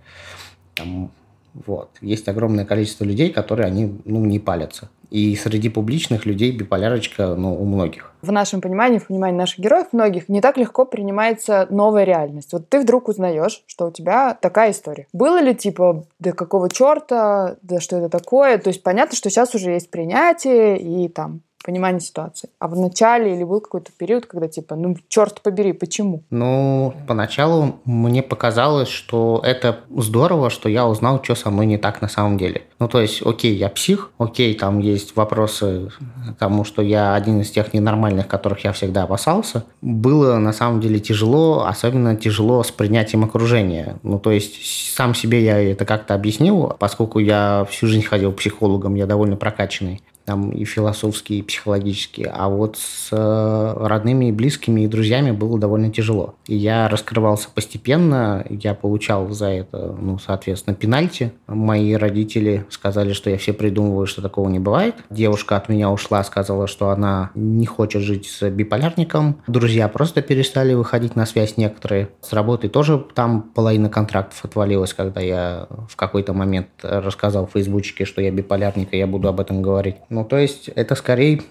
Там, 0.74 1.10
вот. 1.54 1.88
Есть 2.02 2.28
огромное 2.28 2.66
количество 2.66 3.04
людей, 3.04 3.30
которые, 3.30 3.66
они, 3.66 3.98
ну, 4.04 4.24
не 4.24 4.38
палятся. 4.38 4.90
И 5.10 5.36
среди 5.36 5.68
публичных 5.68 6.26
людей 6.26 6.50
биполярочка, 6.50 7.34
ну, 7.34 7.54
у 7.54 7.64
многих. 7.64 8.12
В 8.22 8.32
нашем 8.32 8.60
понимании, 8.60 8.98
в 8.98 9.06
понимании 9.06 9.38
наших 9.38 9.60
героев, 9.60 9.86
многих, 9.92 10.28
не 10.28 10.40
так 10.40 10.58
легко 10.58 10.84
принимается 10.84 11.66
новая 11.70 12.04
реальность. 12.04 12.52
Вот 12.52 12.68
ты 12.68 12.80
вдруг 12.80 13.08
узнаешь, 13.08 13.62
что 13.66 13.86
у 13.86 13.90
тебя 13.90 14.34
такая 14.34 14.72
история. 14.72 15.06
Было 15.12 15.40
ли 15.40 15.54
типа, 15.54 16.04
да 16.18 16.32
какого 16.32 16.68
черта, 16.68 17.56
да 17.62 17.80
что 17.80 17.96
это 17.98 18.08
такое? 18.08 18.58
То 18.58 18.68
есть 18.68 18.82
понятно, 18.82 19.16
что 19.16 19.30
сейчас 19.30 19.54
уже 19.54 19.70
есть 19.70 19.90
принятие 19.90 20.78
и 20.78 21.08
там 21.08 21.40
понимание 21.66 22.00
ситуации. 22.00 22.48
А 22.60 22.68
в 22.68 22.76
начале 22.76 23.34
или 23.34 23.42
был 23.42 23.60
какой-то 23.60 23.90
период, 23.98 24.26
когда 24.26 24.46
типа, 24.46 24.76
ну, 24.76 24.96
черт 25.08 25.42
побери, 25.42 25.72
почему? 25.72 26.22
Ну, 26.30 26.94
поначалу 27.08 27.80
мне 27.84 28.22
показалось, 28.22 28.88
что 28.88 29.42
это 29.44 29.80
здорово, 29.90 30.48
что 30.48 30.68
я 30.68 30.86
узнал, 30.86 31.22
что 31.24 31.34
со 31.34 31.50
мной 31.50 31.66
не 31.66 31.76
так 31.76 32.00
на 32.00 32.08
самом 32.08 32.38
деле. 32.38 32.62
Ну, 32.78 32.88
то 32.88 33.00
есть, 33.00 33.20
окей, 33.26 33.56
я 33.56 33.68
псих, 33.68 34.12
окей, 34.18 34.54
там 34.54 34.78
есть 34.78 35.16
вопросы 35.16 35.90
тому, 36.38 36.64
что 36.64 36.82
я 36.82 37.14
один 37.14 37.40
из 37.40 37.50
тех 37.50 37.74
ненормальных, 37.74 38.28
которых 38.28 38.64
я 38.64 38.72
всегда 38.72 39.02
опасался. 39.02 39.64
Было 39.82 40.36
на 40.38 40.52
самом 40.52 40.80
деле 40.80 41.00
тяжело, 41.00 41.66
особенно 41.66 42.14
тяжело 42.16 42.62
с 42.62 42.70
принятием 42.70 43.24
окружения. 43.24 43.96
Ну, 44.04 44.20
то 44.20 44.30
есть, 44.30 44.94
сам 44.94 45.14
себе 45.14 45.42
я 45.42 45.58
это 45.72 45.84
как-то 45.84 46.14
объяснил, 46.14 46.76
поскольку 46.78 47.18
я 47.18 47.66
всю 47.68 47.88
жизнь 47.88 48.04
ходил 48.04 48.32
к 48.32 48.36
психологам, 48.36 48.94
я 48.94 49.06
довольно 49.06 49.36
прокачанный 49.36 50.00
там 50.26 50.50
и 50.50 50.64
философские, 50.64 51.38
и 51.38 51.42
психологические. 51.42 52.30
А 52.34 52.48
вот 52.48 52.76
с 52.76 53.08
э, 53.12 53.86
родными 53.86 54.26
и 54.26 54.32
близкими 54.32 54.82
и 54.82 54.88
друзьями 54.88 55.30
было 55.30 55.58
довольно 55.58 55.90
тяжело. 55.90 56.34
И 56.46 56.56
я 56.56 56.88
раскрывался 56.88 57.48
постепенно, 57.54 58.44
я 58.50 58.74
получал 58.74 59.30
за 59.30 59.46
это, 59.46 59.96
ну, 59.98 60.18
соответственно, 60.18 60.74
пенальти. 60.74 61.32
Мои 61.46 61.94
родители 61.94 62.66
сказали, 62.70 63.12
что 63.12 63.30
я 63.30 63.38
все 63.38 63.52
придумываю, 63.52 64.06
что 64.06 64.20
такого 64.20 64.48
не 64.48 64.58
бывает. 64.58 64.96
Девушка 65.10 65.56
от 65.56 65.68
меня 65.68 65.90
ушла, 65.90 66.22
сказала, 66.24 66.66
что 66.66 66.90
она 66.90 67.30
не 67.34 67.66
хочет 67.66 68.02
жить 68.02 68.26
с 68.26 68.50
биполярником. 68.50 69.40
Друзья 69.46 69.88
просто 69.88 70.22
перестали 70.22 70.74
выходить 70.74 71.14
на 71.14 71.24
связь 71.24 71.56
некоторые. 71.56 72.08
С 72.20 72.32
работы 72.32 72.68
тоже 72.68 73.04
там 73.14 73.42
половина 73.42 73.88
контрактов 73.88 74.44
отвалилась, 74.44 74.92
когда 74.92 75.20
я 75.20 75.68
в 75.88 75.94
какой-то 75.94 76.32
момент 76.32 76.68
рассказал 76.82 77.46
в 77.46 77.52
фейсбучике, 77.52 78.04
что 78.04 78.20
я 78.20 78.32
биполярник, 78.32 78.88
и 78.92 78.98
я 78.98 79.06
буду 79.06 79.28
об 79.28 79.38
этом 79.38 79.62
говорить. 79.62 79.96
Ну, 80.16 80.24
то 80.24 80.38
есть 80.38 80.68
это 80.68 80.94
скорее 80.94 81.42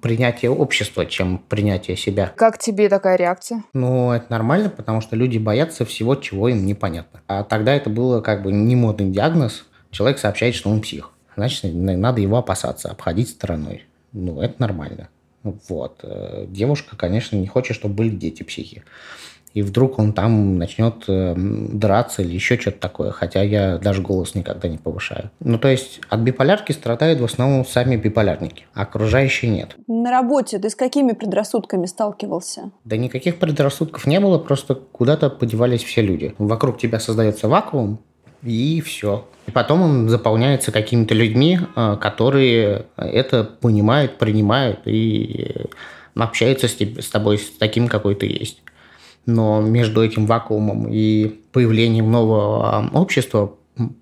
принятие 0.00 0.50
общества, 0.50 1.04
чем 1.04 1.36
принятие 1.36 1.98
себя. 1.98 2.32
Как 2.34 2.56
тебе 2.56 2.88
такая 2.88 3.16
реакция? 3.16 3.62
Ну, 3.74 4.10
это 4.10 4.24
нормально, 4.30 4.70
потому 4.70 5.02
что 5.02 5.16
люди 5.16 5.36
боятся 5.36 5.84
всего, 5.84 6.14
чего 6.14 6.48
им 6.48 6.64
непонятно. 6.64 7.20
А 7.26 7.44
тогда 7.44 7.74
это 7.74 7.90
было 7.90 8.22
как 8.22 8.42
бы 8.42 8.52
не 8.52 8.74
модный 8.74 9.10
диагноз. 9.10 9.66
Человек 9.90 10.18
сообщает, 10.18 10.54
что 10.54 10.70
он 10.70 10.80
псих. 10.80 11.10
Значит, 11.36 11.74
надо 11.74 12.22
его 12.22 12.38
опасаться, 12.38 12.90
обходить 12.90 13.28
стороной. 13.28 13.84
Ну, 14.12 14.40
это 14.40 14.54
нормально. 14.62 15.10
Вот. 15.42 16.00
Э, 16.02 16.46
девушка, 16.48 16.96
конечно, 16.96 17.36
не 17.36 17.46
хочет, 17.46 17.76
чтобы 17.76 17.96
были 17.96 18.08
дети 18.08 18.44
психи 18.44 18.82
и 19.56 19.62
вдруг 19.62 19.98
он 19.98 20.12
там 20.12 20.58
начнет 20.58 21.04
э, 21.08 21.32
драться 21.34 22.20
или 22.20 22.34
еще 22.34 22.58
что-то 22.58 22.78
такое, 22.78 23.10
хотя 23.10 23.42
я 23.42 23.78
даже 23.78 24.02
голос 24.02 24.34
никогда 24.34 24.68
не 24.68 24.76
повышаю. 24.76 25.30
Ну, 25.40 25.56
то 25.58 25.68
есть 25.68 25.98
от 26.10 26.20
биполярки 26.20 26.72
страдают 26.72 27.20
в 27.20 27.24
основном 27.24 27.64
сами 27.64 27.96
биполярники, 27.96 28.66
а 28.74 28.82
окружающие 28.82 29.50
нет. 29.50 29.74
На 29.86 30.10
работе 30.10 30.58
ты 30.58 30.68
с 30.68 30.74
какими 30.74 31.12
предрассудками 31.12 31.86
сталкивался? 31.86 32.70
Да 32.84 32.98
никаких 32.98 33.38
предрассудков 33.38 34.06
не 34.06 34.20
было, 34.20 34.38
просто 34.38 34.74
куда-то 34.74 35.30
подевались 35.30 35.82
все 35.82 36.02
люди. 36.02 36.34
Вокруг 36.36 36.76
тебя 36.76 37.00
создается 37.00 37.48
вакуум, 37.48 38.00
и 38.42 38.82
все. 38.82 39.24
И 39.46 39.52
потом 39.52 39.80
он 39.80 40.08
заполняется 40.10 40.70
какими-то 40.70 41.14
людьми, 41.14 41.60
э, 41.74 41.96
которые 41.98 42.84
это 42.98 43.44
понимают, 43.44 44.18
принимают 44.18 44.80
и 44.84 45.64
общаются 46.14 46.68
с 46.68 47.08
тобой 47.08 47.38
с 47.38 47.50
таким, 47.58 47.88
какой 47.88 48.16
ты 48.16 48.26
есть 48.26 48.60
но 49.26 49.60
между 49.60 50.02
этим 50.02 50.26
вакуумом 50.26 50.86
и 50.88 51.40
появлением 51.52 52.10
нового 52.10 52.88
общества 52.94 53.52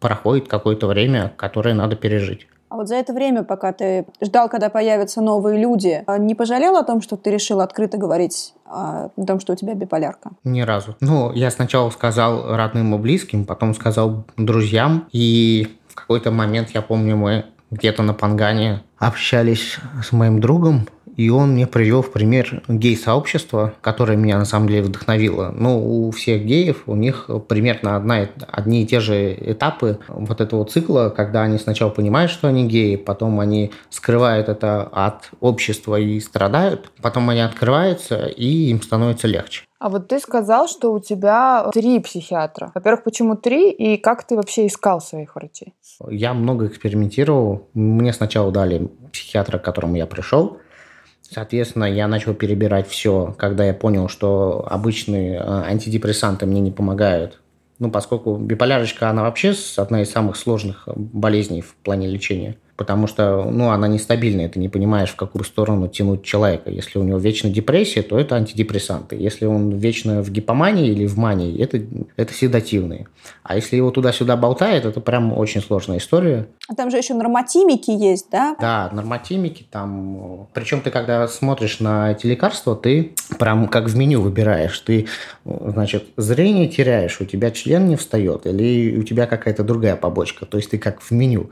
проходит 0.01 0.49
какое-то 0.49 0.87
время, 0.87 1.33
которое 1.37 1.75
надо 1.75 1.97
пережить. 1.97 2.47
А 2.69 2.77
вот 2.77 2.89
за 2.89 2.97
это 2.97 3.13
время, 3.13 3.45
пока 3.45 3.73
ты 3.73 4.05
ждал, 4.21 4.49
когда 4.49 4.69
появятся 4.69 5.21
новые 5.21 5.61
люди, 5.61 6.03
а 6.07 6.19
не 6.19 6.35
пожалел 6.35 6.77
о 6.77 6.83
том, 6.83 7.01
что 7.03 7.17
ты 7.17 7.31
решил 7.31 7.61
открыто 7.61 7.99
говорить 7.99 8.53
о 8.67 9.11
том, 9.27 9.39
что 9.39 9.53
у 9.53 9.57
тебя 9.57 9.75
биполярка? 9.75 10.31
Ни 10.43 10.63
разу. 10.63 10.97
Ну, 11.01 11.33
я 11.33 11.53
сначала 11.53 11.91
сказал 11.91 12.57
родным 12.57 12.95
и 12.97 12.99
близким, 12.99 13.45
потом 13.45 13.75
сказал 13.75 14.25
друзьям, 14.37 15.07
и 15.13 15.77
в 15.87 15.95
какой-то 15.95 16.33
момент, 16.33 16.71
я 16.71 16.83
помню, 16.83 17.17
мы 17.17 17.45
где-то 17.71 18.03
на 18.03 18.13
Пангане 18.13 18.83
общались 18.99 19.79
с 20.03 20.11
моим 20.11 20.41
другом, 20.41 20.89
и 21.17 21.31
он 21.31 21.53
мне 21.53 21.67
привел 21.67 22.03
в 22.03 22.13
пример 22.13 22.63
гей-сообщества, 22.69 23.75
которое 23.81 24.17
меня 24.17 24.39
на 24.39 24.45
самом 24.45 24.69
деле 24.69 24.83
вдохновило. 24.83 25.55
Ну, 25.57 26.07
у 26.07 26.11
всех 26.11 26.45
геев, 26.45 26.85
у 26.87 26.97
них 26.97 27.31
примерно 27.49 27.97
одна, 27.97 28.29
одни 28.49 28.83
и 28.83 28.87
те 28.87 29.01
же 29.01 29.35
этапы 29.35 29.99
вот 30.09 30.41
этого 30.41 30.65
цикла, 30.65 31.13
когда 31.15 31.43
они 31.43 31.59
сначала 31.59 31.91
понимают, 31.91 32.31
что 32.31 32.49
они 32.49 32.67
геи, 32.67 32.97
потом 32.97 33.41
они 33.41 33.73
скрывают 33.91 34.49
это 34.49 34.83
от 34.83 35.31
общества 35.41 35.99
и 35.99 36.21
страдают, 36.21 36.91
потом 37.01 37.31
они 37.31 37.41
открываются, 37.41 38.27
и 38.27 38.71
им 38.71 38.83
становится 38.83 39.29
легче. 39.29 39.65
А 39.79 39.91
вот 39.91 40.09
ты 40.09 40.19
сказал, 40.19 40.67
что 40.67 40.95
у 40.95 40.99
тебя 40.99 41.69
три 41.75 42.01
психиатра. 42.01 42.73
Во-первых, 42.75 43.05
почему 43.05 43.37
три, 43.37 43.71
и 43.71 43.99
как 43.99 44.27
ты 44.27 44.35
вообще 44.35 44.67
искал 44.67 45.03
своих 45.03 45.37
врачей? 45.37 45.75
Я 46.09 46.33
много 46.33 46.69
экспериментировал. 46.69 47.69
Мне 47.75 48.15
сначала 48.15 48.51
дали 48.51 48.89
психиатра, 49.13 49.59
к 49.59 49.63
которому 49.63 49.97
я 49.97 50.07
пришел. 50.07 50.59
Соответственно, 51.31 51.85
я 51.85 52.07
начал 52.07 52.35
перебирать 52.35 52.89
все, 52.89 53.35
когда 53.39 53.65
я 53.65 53.75
понял, 53.75 54.09
что 54.09 54.67
обычные 54.69 55.37
э, 55.37 55.43
антидепрессанты 55.43 56.47
мне 56.47 56.61
не 56.61 56.71
помогают. 56.71 57.41
Ну, 57.79 57.91
поскольку 57.91 58.37
биполярочка, 58.37 59.11
она 59.11 59.23
вообще 59.23 59.55
одна 59.77 60.03
из 60.03 60.11
самых 60.11 60.37
сложных 60.37 60.87
болезней 60.87 61.63
в 61.63 61.75
плане 61.77 62.09
лечения 62.09 62.57
потому 62.77 63.07
что 63.07 63.45
ну, 63.51 63.71
она 63.71 63.89
нестабильная, 63.89 64.49
ты 64.49 64.59
не 64.59 64.69
понимаешь, 64.69 65.11
в 65.11 65.17
какую 65.17 65.45
сторону 65.45 65.89
тянуть 65.89 66.25
человека. 66.25 66.71
Если 66.71 66.99
у 66.99 67.03
него 67.03 67.19
вечно 67.19 67.49
депрессия, 67.49 68.03
то 68.03 68.19
это 68.19 68.35
антидепрессанты. 68.37 69.17
Если 69.17 69.47
он 69.47 69.71
вечно 69.71 70.23
в 70.23 70.31
гипомании 70.31 70.89
или 70.89 71.07
в 71.07 71.17
мании, 71.17 71.61
это, 71.63 71.81
это 72.17 72.35
седативные. 72.35 73.07
А 73.43 73.57
если 73.57 73.77
его 73.77 73.91
туда-сюда 73.91 74.37
болтает, 74.37 74.85
это 74.85 75.01
прям 75.01 75.33
очень 75.33 75.61
сложная 75.61 75.99
история. 75.99 76.47
А 76.69 76.75
там 76.75 76.91
же 76.91 76.97
еще 76.97 77.15
нормотимики 77.15 77.91
есть, 77.91 78.27
да? 78.31 78.57
Да, 78.61 78.91
нормотимики 78.93 79.67
там. 79.71 80.49
Причем 80.53 80.81
ты, 80.81 80.91
когда 80.91 81.29
смотришь 81.29 81.81
на 81.81 82.13
эти 82.13 82.27
лекарства, 82.27 82.75
ты 82.75 83.15
прям 83.39 83.69
как 83.69 83.89
в 83.89 83.97
меню 83.97 84.21
выбираешь. 84.21 84.79
Ты, 84.81 85.07
значит, 85.45 86.07
зрение 86.17 86.69
теряешь, 86.69 87.21
у 87.21 87.25
тебя 87.25 87.51
член 87.51 87.87
не 87.87 87.97
встает, 87.97 88.47
или 88.47 88.97
у 88.97 89.03
тебя 89.03 89.27
какая-то 89.27 89.63
другая 89.63 89.97
побочка. 89.97 90.47
То 90.47 90.57
есть 90.57 90.71
ты 90.71 90.79
как 90.79 91.01
в 91.01 91.11
меню. 91.13 91.51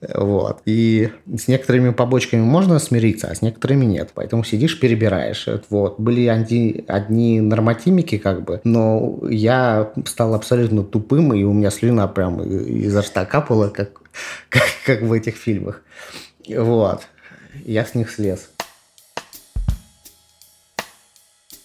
Вот. 0.00 0.60
И 0.66 1.10
с 1.36 1.48
некоторыми 1.48 1.90
побочками 1.90 2.42
можно 2.42 2.78
смириться, 2.78 3.28
а 3.28 3.34
с 3.34 3.42
некоторыми 3.42 3.84
нет. 3.84 4.10
Поэтому 4.14 4.44
сидишь, 4.44 4.78
перебираешь. 4.78 5.48
Вот. 5.70 5.98
Были 5.98 6.26
одни, 6.26 6.84
одни 6.86 7.40
нормотимики, 7.40 8.18
как 8.18 8.44
бы, 8.44 8.60
но 8.64 9.18
я 9.28 9.92
стал 10.04 10.34
абсолютно 10.34 10.84
тупым, 10.84 11.32
и 11.34 11.42
у 11.44 11.52
меня 11.52 11.70
слюна 11.70 12.08
прям 12.08 12.42
изо 12.42 13.00
рта 13.00 13.24
капала, 13.24 13.68
как, 13.68 13.90
как, 14.48 14.68
как 14.84 15.02
в 15.02 15.12
этих 15.12 15.36
фильмах. 15.36 15.82
Вот. 16.48 17.02
Я 17.64 17.84
с 17.84 17.94
них 17.94 18.10
слез. 18.10 18.50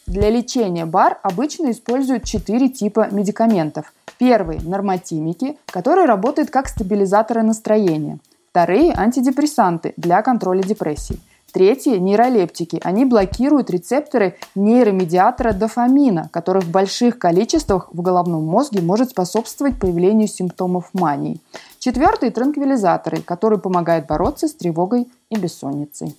Для 0.07 0.29
лечения 0.29 0.85
БАР 0.85 1.19
обычно 1.23 1.71
используют 1.71 2.25
четыре 2.25 2.67
типа 2.67 3.07
медикаментов. 3.11 3.93
Первый– 4.21 4.59
нормотимики, 4.63 5.57
которые 5.65 6.05
работают 6.05 6.51
как 6.51 6.67
стабилизаторы 6.67 7.41
настроения. 7.41 8.19
Вторые– 8.51 8.93
антидепрессанты 8.95 9.95
для 9.97 10.21
контроля 10.21 10.61
депрессии. 10.61 11.19
Третьи– 11.51 11.97
нейролептики. 11.97 12.79
Они 12.83 13.03
блокируют 13.03 13.71
рецепторы 13.71 14.37
нейромедиатора 14.53 15.53
дофамина, 15.53 16.29
который 16.31 16.61
в 16.61 16.69
больших 16.69 17.17
количествах 17.17 17.89
в 17.91 18.03
головном 18.03 18.45
мозге 18.45 18.83
может 18.83 19.09
способствовать 19.09 19.79
появлению 19.79 20.27
симптомов 20.27 20.91
мании. 20.93 21.39
Четвертые– 21.79 22.31
транквилизаторы, 22.31 23.23
которые 23.23 23.57
помогают 23.57 24.05
бороться 24.05 24.47
с 24.47 24.53
тревогой 24.53 25.07
и 25.31 25.35
бессонницей. 25.35 26.15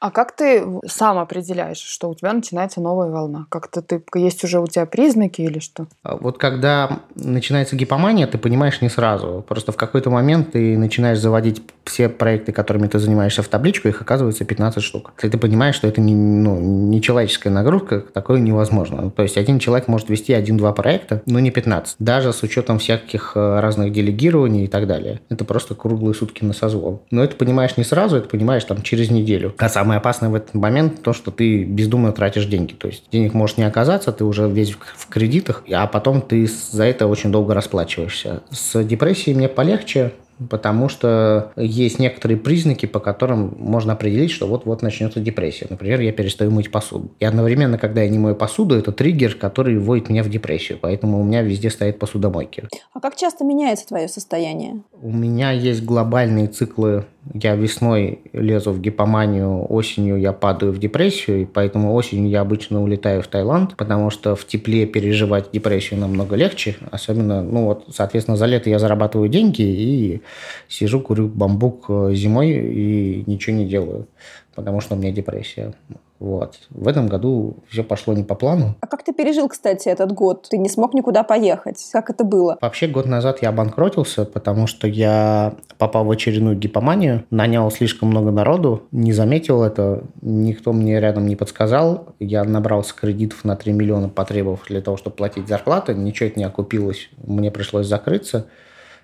А 0.00 0.12
как 0.12 0.36
ты 0.36 0.64
сам 0.86 1.18
определяешь, 1.18 1.78
что 1.78 2.08
у 2.08 2.14
тебя 2.14 2.32
начинается 2.32 2.80
новая 2.80 3.10
волна? 3.10 3.46
Как-то 3.48 3.82
ты 3.82 4.00
есть 4.14 4.44
уже 4.44 4.60
у 4.60 4.66
тебя 4.68 4.86
признаки 4.86 5.40
или 5.40 5.58
что? 5.58 5.88
А 6.04 6.16
вот 6.16 6.38
когда 6.38 7.00
начинается 7.16 7.74
гипомания, 7.74 8.28
ты 8.28 8.38
понимаешь 8.38 8.80
не 8.80 8.90
сразу. 8.90 9.44
Просто 9.48 9.72
в 9.72 9.76
какой-то 9.76 10.10
момент 10.10 10.52
ты 10.52 10.78
начинаешь 10.78 11.18
заводить 11.18 11.62
все 11.84 12.08
проекты, 12.08 12.52
которыми 12.52 12.86
ты 12.86 13.00
занимаешься 13.00 13.42
в 13.42 13.48
табличку, 13.48 13.88
их 13.88 14.00
оказывается 14.00 14.44
15 14.44 14.82
штук. 14.84 15.12
И 15.20 15.28
ты 15.28 15.36
понимаешь, 15.36 15.74
что 15.74 15.88
это 15.88 16.00
не, 16.00 16.14
ну, 16.14 16.60
не 16.60 17.02
человеческая 17.02 17.50
нагрузка, 17.50 18.00
такое 18.00 18.38
невозможно. 18.38 19.10
То 19.10 19.24
есть 19.24 19.36
один 19.36 19.58
человек 19.58 19.88
может 19.88 20.08
вести 20.10 20.32
один-два 20.32 20.72
проекта, 20.72 21.22
но 21.26 21.40
не 21.40 21.50
15. 21.50 21.96
Даже 21.98 22.32
с 22.32 22.42
учетом 22.44 22.78
всяких 22.78 23.32
э, 23.34 23.60
разных 23.60 23.92
делегирований 23.92 24.64
и 24.64 24.68
так 24.68 24.86
далее. 24.86 25.20
Это 25.28 25.44
просто 25.44 25.74
круглые 25.74 26.14
сутки 26.14 26.44
на 26.44 26.52
созвон. 26.52 27.00
Но 27.10 27.24
это 27.24 27.34
понимаешь 27.34 27.76
не 27.76 27.84
сразу, 27.84 28.16
это 28.16 28.28
понимаешь 28.28 28.64
там 28.64 28.82
через 28.82 29.10
неделю. 29.10 29.54
А 29.58 29.68
сам 29.68 29.87
самое 29.88 30.00
опасное 30.00 30.28
в 30.28 30.34
этот 30.34 30.52
момент 30.52 31.02
то, 31.02 31.14
что 31.14 31.30
ты 31.30 31.64
бездумно 31.64 32.12
тратишь 32.12 32.44
деньги. 32.44 32.74
То 32.74 32.88
есть 32.88 33.04
денег 33.10 33.32
может 33.32 33.56
не 33.56 33.64
оказаться, 33.64 34.12
ты 34.12 34.22
уже 34.22 34.46
весь 34.46 34.72
в 34.72 35.08
кредитах, 35.08 35.64
а 35.72 35.86
потом 35.86 36.20
ты 36.20 36.46
за 36.46 36.84
это 36.84 37.06
очень 37.06 37.32
долго 37.32 37.54
расплачиваешься. 37.54 38.42
С 38.50 38.84
депрессией 38.84 39.34
мне 39.34 39.48
полегче, 39.48 40.12
потому 40.50 40.90
что 40.90 41.52
есть 41.56 41.98
некоторые 41.98 42.36
признаки, 42.36 42.84
по 42.84 43.00
которым 43.00 43.56
можно 43.58 43.94
определить, 43.94 44.30
что 44.30 44.46
вот-вот 44.46 44.82
начнется 44.82 45.20
депрессия. 45.20 45.66
Например, 45.70 46.00
я 46.00 46.12
перестаю 46.12 46.50
мыть 46.50 46.70
посуду. 46.70 47.10
И 47.18 47.24
одновременно, 47.24 47.78
когда 47.78 48.02
я 48.02 48.10
не 48.10 48.18
мою 48.18 48.34
посуду, 48.34 48.76
это 48.76 48.92
триггер, 48.92 49.36
который 49.36 49.78
вводит 49.78 50.10
меня 50.10 50.22
в 50.22 50.28
депрессию. 50.28 50.78
Поэтому 50.80 51.18
у 51.20 51.24
меня 51.24 51.40
везде 51.40 51.70
стоят 51.70 51.98
посудомойки. 51.98 52.64
А 52.92 53.00
как 53.00 53.16
часто 53.16 53.44
меняется 53.44 53.88
твое 53.88 54.06
состояние? 54.06 54.82
У 55.00 55.10
меня 55.10 55.50
есть 55.50 55.82
глобальные 55.82 56.48
циклы. 56.48 57.06
Я 57.34 57.54
весной 57.56 58.20
лезу 58.32 58.72
в 58.72 58.80
гипоманию, 58.80 59.70
осенью 59.70 60.18
я 60.18 60.32
падаю 60.32 60.72
в 60.72 60.78
депрессию, 60.78 61.42
и 61.42 61.44
поэтому 61.44 61.94
осенью 61.94 62.30
я 62.30 62.40
обычно 62.40 62.82
улетаю 62.82 63.22
в 63.22 63.26
Таиланд, 63.26 63.76
потому 63.76 64.10
что 64.10 64.34
в 64.34 64.46
тепле 64.46 64.86
переживать 64.86 65.50
депрессию 65.52 66.00
намного 66.00 66.36
легче. 66.36 66.76
Особенно, 66.90 67.42
ну 67.42 67.66
вот, 67.66 67.84
соответственно, 67.92 68.36
за 68.36 68.46
лето 68.46 68.70
я 68.70 68.78
зарабатываю 68.78 69.28
деньги 69.28 69.62
и 69.62 70.22
сижу, 70.68 71.00
курю 71.00 71.28
бамбук 71.28 71.86
э, 71.88 72.10
зимой 72.14 72.50
и 72.50 73.24
ничего 73.26 73.56
не 73.56 73.66
делаю, 73.66 74.06
потому 74.54 74.80
что 74.80 74.94
у 74.94 74.98
меня 74.98 75.12
депрессия. 75.12 75.74
Вот. 76.18 76.58
В 76.70 76.88
этом 76.88 77.08
году 77.08 77.56
все 77.68 77.84
пошло 77.84 78.14
не 78.14 78.24
по 78.24 78.34
плану. 78.34 78.74
А 78.80 78.86
как 78.86 79.04
ты 79.04 79.12
пережил, 79.12 79.48
кстати, 79.48 79.88
этот 79.88 80.12
год? 80.12 80.46
Ты 80.50 80.58
не 80.58 80.68
смог 80.68 80.94
никуда 80.94 81.22
поехать. 81.22 81.88
Как 81.92 82.10
это 82.10 82.24
было? 82.24 82.58
Вообще, 82.60 82.88
год 82.88 83.06
назад 83.06 83.40
я 83.42 83.50
обанкротился, 83.50 84.24
потому 84.24 84.66
что 84.66 84.88
я 84.88 85.54
попал 85.78 86.04
в 86.04 86.10
очередную 86.10 86.56
гипоманию, 86.56 87.24
нанял 87.30 87.70
слишком 87.70 88.08
много 88.08 88.30
народу, 88.30 88.82
не 88.90 89.12
заметил 89.12 89.62
это, 89.62 90.04
никто 90.22 90.72
мне 90.72 91.00
рядом 91.00 91.26
не 91.26 91.36
подсказал. 91.36 92.14
Я 92.18 92.44
набрался 92.44 92.94
кредитов 92.94 93.44
на 93.44 93.54
3 93.56 93.72
миллиона, 93.72 94.08
потребовав 94.08 94.66
для 94.66 94.80
того, 94.80 94.96
чтобы 94.96 95.16
платить 95.16 95.48
зарплаты. 95.48 95.94
Ничего 95.94 96.28
это 96.28 96.38
не 96.38 96.44
окупилось, 96.44 97.10
мне 97.24 97.50
пришлось 97.50 97.86
закрыться 97.86 98.46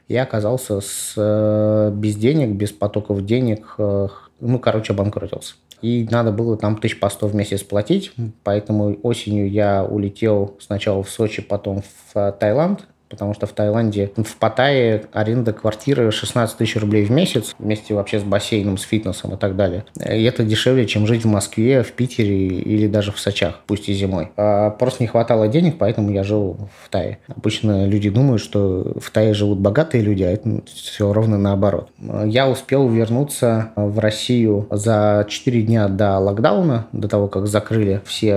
я 0.08 0.24
оказался 0.24 0.80
с, 0.80 1.14
э, 1.16 1.90
без 1.94 2.16
денег, 2.16 2.50
без 2.50 2.72
потоков 2.72 3.24
денег, 3.24 3.74
э, 3.78 4.08
ну, 4.44 4.58
короче, 4.58 4.92
обанкротился. 4.92 5.54
И 5.82 6.06
надо 6.10 6.32
было 6.32 6.56
там 6.56 6.76
тысяч 6.78 6.98
по 6.98 7.08
сто 7.10 7.26
в 7.26 7.34
месяц 7.34 7.62
платить, 7.62 8.12
поэтому 8.42 8.96
осенью 9.02 9.50
я 9.50 9.84
улетел 9.84 10.56
сначала 10.60 11.02
в 11.02 11.10
Сочи, 11.10 11.42
потом 11.42 11.82
в 11.82 12.16
э, 12.16 12.32
Таиланд, 12.32 12.86
потому 13.14 13.32
что 13.32 13.46
в 13.46 13.52
Таиланде, 13.52 14.10
в 14.16 14.36
Паттайе 14.36 15.04
аренда 15.12 15.52
квартиры 15.52 16.10
16 16.10 16.56
тысяч 16.56 16.76
рублей 16.76 17.04
в 17.04 17.10
месяц, 17.10 17.54
вместе 17.58 17.94
вообще 17.94 18.18
с 18.18 18.24
бассейном, 18.24 18.76
с 18.76 18.82
фитнесом 18.82 19.34
и 19.34 19.36
так 19.36 19.54
далее. 19.54 19.84
И 20.04 20.24
это 20.24 20.42
дешевле, 20.42 20.84
чем 20.86 21.06
жить 21.06 21.24
в 21.24 21.28
Москве, 21.28 21.84
в 21.84 21.92
Питере 21.92 22.48
или 22.48 22.88
даже 22.88 23.12
в 23.12 23.20
Сочах, 23.20 23.60
пусть 23.66 23.88
и 23.88 23.92
зимой. 23.92 24.30
А 24.36 24.70
просто 24.70 25.04
не 25.04 25.06
хватало 25.06 25.46
денег, 25.46 25.76
поэтому 25.78 26.10
я 26.10 26.24
жил 26.24 26.56
в 26.82 26.88
Тае. 26.88 27.18
Обычно 27.28 27.86
люди 27.86 28.10
думают, 28.10 28.42
что 28.42 28.94
в 29.00 29.10
Тае 29.10 29.32
живут 29.32 29.60
богатые 29.60 30.02
люди, 30.02 30.24
а 30.24 30.30
это 30.30 30.62
все 30.66 31.12
ровно 31.12 31.38
наоборот. 31.38 31.90
Я 32.26 32.48
успел 32.48 32.88
вернуться 32.88 33.70
в 33.76 33.98
Россию 34.00 34.66
за 34.70 35.24
4 35.28 35.62
дня 35.62 35.88
до 35.88 36.18
локдауна, 36.18 36.88
до 36.92 37.08
того, 37.08 37.28
как 37.28 37.46
закрыли 37.46 38.00
все 38.04 38.34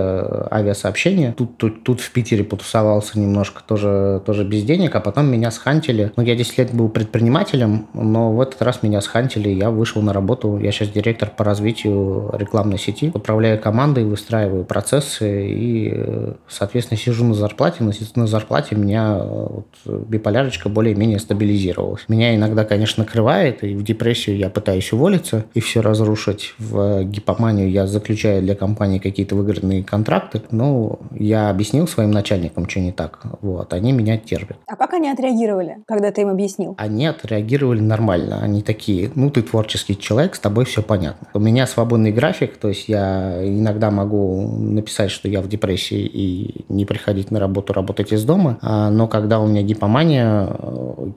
авиасообщения. 0.52 1.34
Тут, 1.38 1.58
тут, 1.58 1.84
тут 1.84 2.02
в 2.02 2.12
Питере 2.12 2.44
потусовался 2.44 3.20
немножко, 3.20 3.62
тоже, 3.66 4.22
тоже 4.26 4.44
без 4.44 4.64
денег, 4.68 4.96
а 4.96 5.00
потом 5.00 5.26
меня 5.26 5.50
схантили. 5.50 6.12
Ну, 6.16 6.24
я 6.24 6.36
10 6.36 6.58
лет 6.60 6.74
был 6.74 6.90
предпринимателем, 6.90 7.88
но 7.94 8.32
в 8.32 8.42
этот 8.42 8.62
раз 8.62 8.84
меня 8.84 9.02
схантили, 9.02 9.50
я 9.50 9.72
вышел 9.72 10.04
на 10.04 10.14
работу. 10.14 10.60
Я 10.60 10.72
сейчас 10.72 10.90
директор 10.90 11.32
по 11.36 11.44
развитию 11.44 12.30
рекламной 12.34 12.78
сети, 12.78 13.12
управляю 13.14 13.60
командой, 13.60 14.04
выстраиваю 14.04 14.66
процессы 14.66 15.48
и, 15.50 16.36
соответственно, 16.48 17.00
сижу 17.00 17.26
на 17.26 17.34
зарплате. 17.34 17.84
На, 17.84 17.92
на 18.16 18.28
зарплате 18.28 18.76
меня 18.76 19.18
вот, 19.18 19.68
биполярочка 19.86 20.70
более-менее 20.70 21.20
стабилизировалась. 21.20 22.04
Меня 22.08 22.36
иногда, 22.36 22.64
конечно, 22.66 23.04
накрывает, 23.04 23.64
и 23.64 23.74
в 23.74 23.84
депрессию 23.84 24.38
я 24.38 24.50
пытаюсь 24.50 24.92
уволиться 24.92 25.46
и 25.54 25.60
все 25.62 25.82
разрушить. 25.82 26.54
В 26.60 27.04
гипоманию 27.04 27.72
я 27.72 27.88
заключаю 27.88 28.42
для 28.42 28.56
компании 28.56 29.00
какие-то 29.00 29.36
выгодные 29.36 29.84
контракты, 29.84 30.42
но 30.52 31.00
я 31.16 31.50
объяснил 31.50 31.88
своим 31.88 32.12
начальникам, 32.12 32.68
что 32.70 32.82
не 32.82 32.92
так. 32.92 33.20
Вот, 33.42 33.74
они 33.74 33.94
меня 33.94 34.18
терпят. 34.18 34.57
А 34.66 34.76
как 34.76 34.94
они 34.94 35.10
отреагировали, 35.10 35.78
когда 35.88 36.12
ты 36.12 36.22
им 36.22 36.30
объяснил? 36.30 36.76
Они 36.78 37.06
отреагировали 37.06 37.80
нормально. 37.80 38.40
Они 38.42 38.62
такие, 38.62 39.12
ну, 39.16 39.30
ты 39.30 39.42
творческий 39.42 39.98
человек, 39.98 40.36
с 40.36 40.40
тобой 40.40 40.66
все 40.66 40.82
понятно. 40.82 41.28
У 41.34 41.40
меня 41.40 41.68
свободный 41.68 42.12
график, 42.12 42.58
то 42.58 42.70
есть 42.70 42.90
я 42.90 43.42
иногда 43.44 43.92
могу 43.92 44.58
написать, 44.58 45.12
что 45.12 45.28
я 45.28 45.42
в 45.42 45.48
депрессии 45.48 46.00
и 46.02 46.66
не 46.70 46.86
приходить 46.86 47.32
на 47.32 47.40
работу, 47.40 47.74
работать 47.74 48.12
из 48.12 48.24
дома. 48.24 48.58
А, 48.62 48.90
но 48.90 49.08
когда 49.08 49.40
у 49.40 49.48
меня 49.48 49.62
гипомания, 49.62 50.50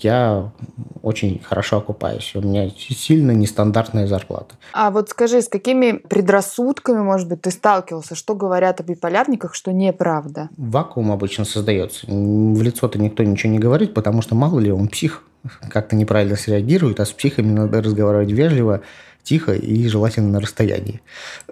я 0.00 0.50
очень 1.03 1.40
хорошо 1.42 1.79
окупаюсь. 1.79 2.33
У 2.35 2.40
меня 2.40 2.68
сильно 2.70 3.31
нестандартная 3.33 4.07
зарплата. 4.07 4.55
А 4.72 4.90
вот 4.90 5.09
скажи, 5.09 5.40
с 5.40 5.48
какими 5.48 5.92
предрассудками, 5.92 7.00
может 7.00 7.29
быть, 7.29 7.42
ты 7.42 7.50
сталкивался? 7.50 8.14
Что 8.14 8.35
говорят 8.35 8.81
о 8.81 8.83
биполярниках, 8.83 9.55
что 9.55 9.72
неправда? 9.72 10.50
Вакуум 10.57 11.12
обычно 11.12 11.44
создается. 11.44 12.07
В 12.07 12.62
лицо-то 12.62 12.98
никто 12.98 13.19
ничего 13.26 13.52
не 13.52 13.59
говорит, 13.59 13.94
потому 13.94 14.22
что 14.22 14.35
мало 14.35 14.61
ли 14.61 14.70
он 14.70 14.88
псих 14.88 15.22
как-то 15.70 15.96
неправильно 15.96 16.37
среагирует, 16.37 17.00
а 17.00 17.06
с 17.06 17.12
психами 17.12 17.50
надо 17.52 17.83
разговаривать 17.83 18.30
вежливо, 18.30 18.83
тихо 19.22 19.54
и 19.54 19.87
желательно 19.88 20.28
на 20.28 20.40
расстоянии. 20.40 21.00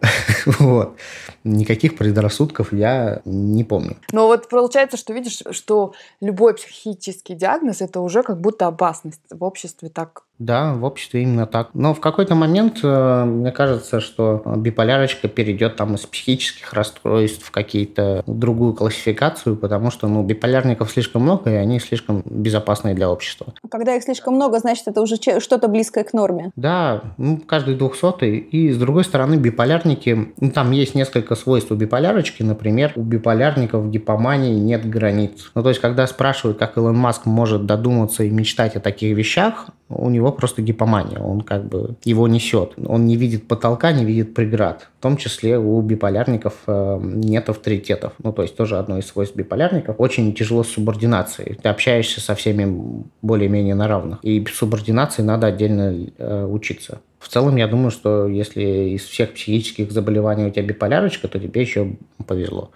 вот. 0.47 0.97
Никаких 1.45 1.97
предрассудков 1.97 2.73
я 2.73 3.21
не 3.25 3.65
помню. 3.65 3.97
Но 4.13 4.27
вот 4.27 4.49
получается, 4.49 4.97
что 4.97 5.13
видишь, 5.13 5.43
что 5.51 5.95
любой 6.21 6.55
психический 6.55 7.35
диагноз 7.35 7.81
это 7.81 8.01
уже 8.01 8.23
как 8.23 8.41
будто 8.41 8.67
опасность 8.67 9.21
в 9.31 9.43
обществе 9.45 9.89
так 9.89 10.25
да, 10.39 10.75
в 10.75 10.85
обществе 10.85 11.23
именно 11.23 11.47
так. 11.47 11.71
Но 11.75 11.95
в 11.95 12.01
какой-то 12.01 12.35
момент 12.35 12.81
э, 12.83 13.25
мне 13.25 13.51
кажется, 13.51 14.01
что 14.01 14.43
биполярочка 14.57 15.27
перейдет 15.29 15.77
там 15.77 15.97
из 15.97 16.07
психических 16.07 16.73
расстройств 16.73 17.45
в 17.45 17.51
какие-то 17.51 18.23
другую 18.27 18.75
классификацию, 18.75 19.57
потому 19.57 19.91
что 19.91 20.07
ну, 20.07 20.23
биполярников 20.23 20.91
слишком 20.91 21.23
много, 21.23 21.51
и 21.51 21.55
они 21.55 21.81
слишком 21.81 22.23
безопасные 22.25 22.95
для 22.95 23.11
общества. 23.11 23.53
Когда 23.69 23.97
их 23.97 24.05
слишком 24.05 24.35
много, 24.35 24.59
значит, 24.61 24.87
это 24.87 25.01
уже 25.03 25.17
что-то 25.17 25.69
близкое 25.69 26.05
к 26.05 26.13
норме. 26.13 26.53
Да, 26.55 27.03
ну, 27.17 27.39
каждый 27.39 27.75
двухсотый. 27.75 28.39
И 28.39 28.71
с 28.71 28.79
другой 28.79 29.05
стороны, 29.05 29.37
биполярники, 29.37 30.33
ну, 30.41 30.51
там 30.53 30.71
есть 30.71 30.95
несколько 30.95 31.35
свойств 31.35 31.73
у 31.73 31.75
биполярочки. 31.75 32.45
Например, 32.45 32.93
у 32.95 33.03
биполярников 33.03 33.91
гипомании 33.91 34.55
нет 34.55 34.89
границ. 34.89 35.51
Ну, 35.55 35.63
то 35.63 35.71
есть, 35.71 35.81
когда 35.81 36.07
спрашивают, 36.07 36.59
как 36.59 36.77
Илон 36.77 36.97
Маск 36.97 37.27
может 37.27 37.67
додуматься 37.67 38.23
и 38.23 38.31
мечтать 38.31 38.77
о 38.77 38.81
таких 38.81 39.17
вещах, 39.17 39.71
у 39.89 40.11
него 40.11 40.28
просто 40.33 40.63
гипомания, 40.63 41.19
он 41.19 41.43
как 41.43 41.67
бы 41.67 41.97
его 42.05 42.29
несет. 42.29 42.75
Он 42.85 43.07
не 43.07 43.17
видит 43.17 43.49
потолка, 43.49 43.93
не 43.93 44.05
видит 44.05 44.35
преград. 44.35 44.89
В 44.99 45.03
том 45.03 45.17
числе 45.17 45.59
у 45.59 45.81
биполярников 45.81 46.55
э, 46.67 47.01
нет 47.03 47.49
авторитетов. 47.49 48.13
Ну, 48.23 48.33
то 48.33 48.43
есть 48.43 48.57
тоже 48.57 48.79
одно 48.79 48.99
из 48.99 49.07
свойств 49.07 49.37
биполярников. 49.37 49.97
Очень 49.99 50.35
тяжело 50.35 50.65
с 50.65 50.69
субординацией. 50.69 51.55
Ты 51.55 51.69
общаешься 51.69 52.21
со 52.21 52.35
всеми 52.35 53.05
более-менее 53.23 53.75
на 53.75 53.89
равных. 53.89 54.19
И 54.23 54.45
субординации 54.53 55.23
надо 55.23 55.47
отдельно 55.47 55.95
э, 56.19 56.45
учиться. 56.45 57.01
В 57.19 57.29
целом, 57.29 57.57
я 57.57 57.67
думаю, 57.67 57.91
что 57.91 58.29
если 58.29 58.63
из 58.95 59.03
всех 59.03 59.35
психических 59.35 59.91
заболеваний 59.91 60.47
у 60.47 60.51
тебя 60.51 60.63
биполярочка, 60.63 61.29
то 61.29 61.39
тебе 61.39 61.61
еще 61.61 61.97
повезло. 62.27 62.71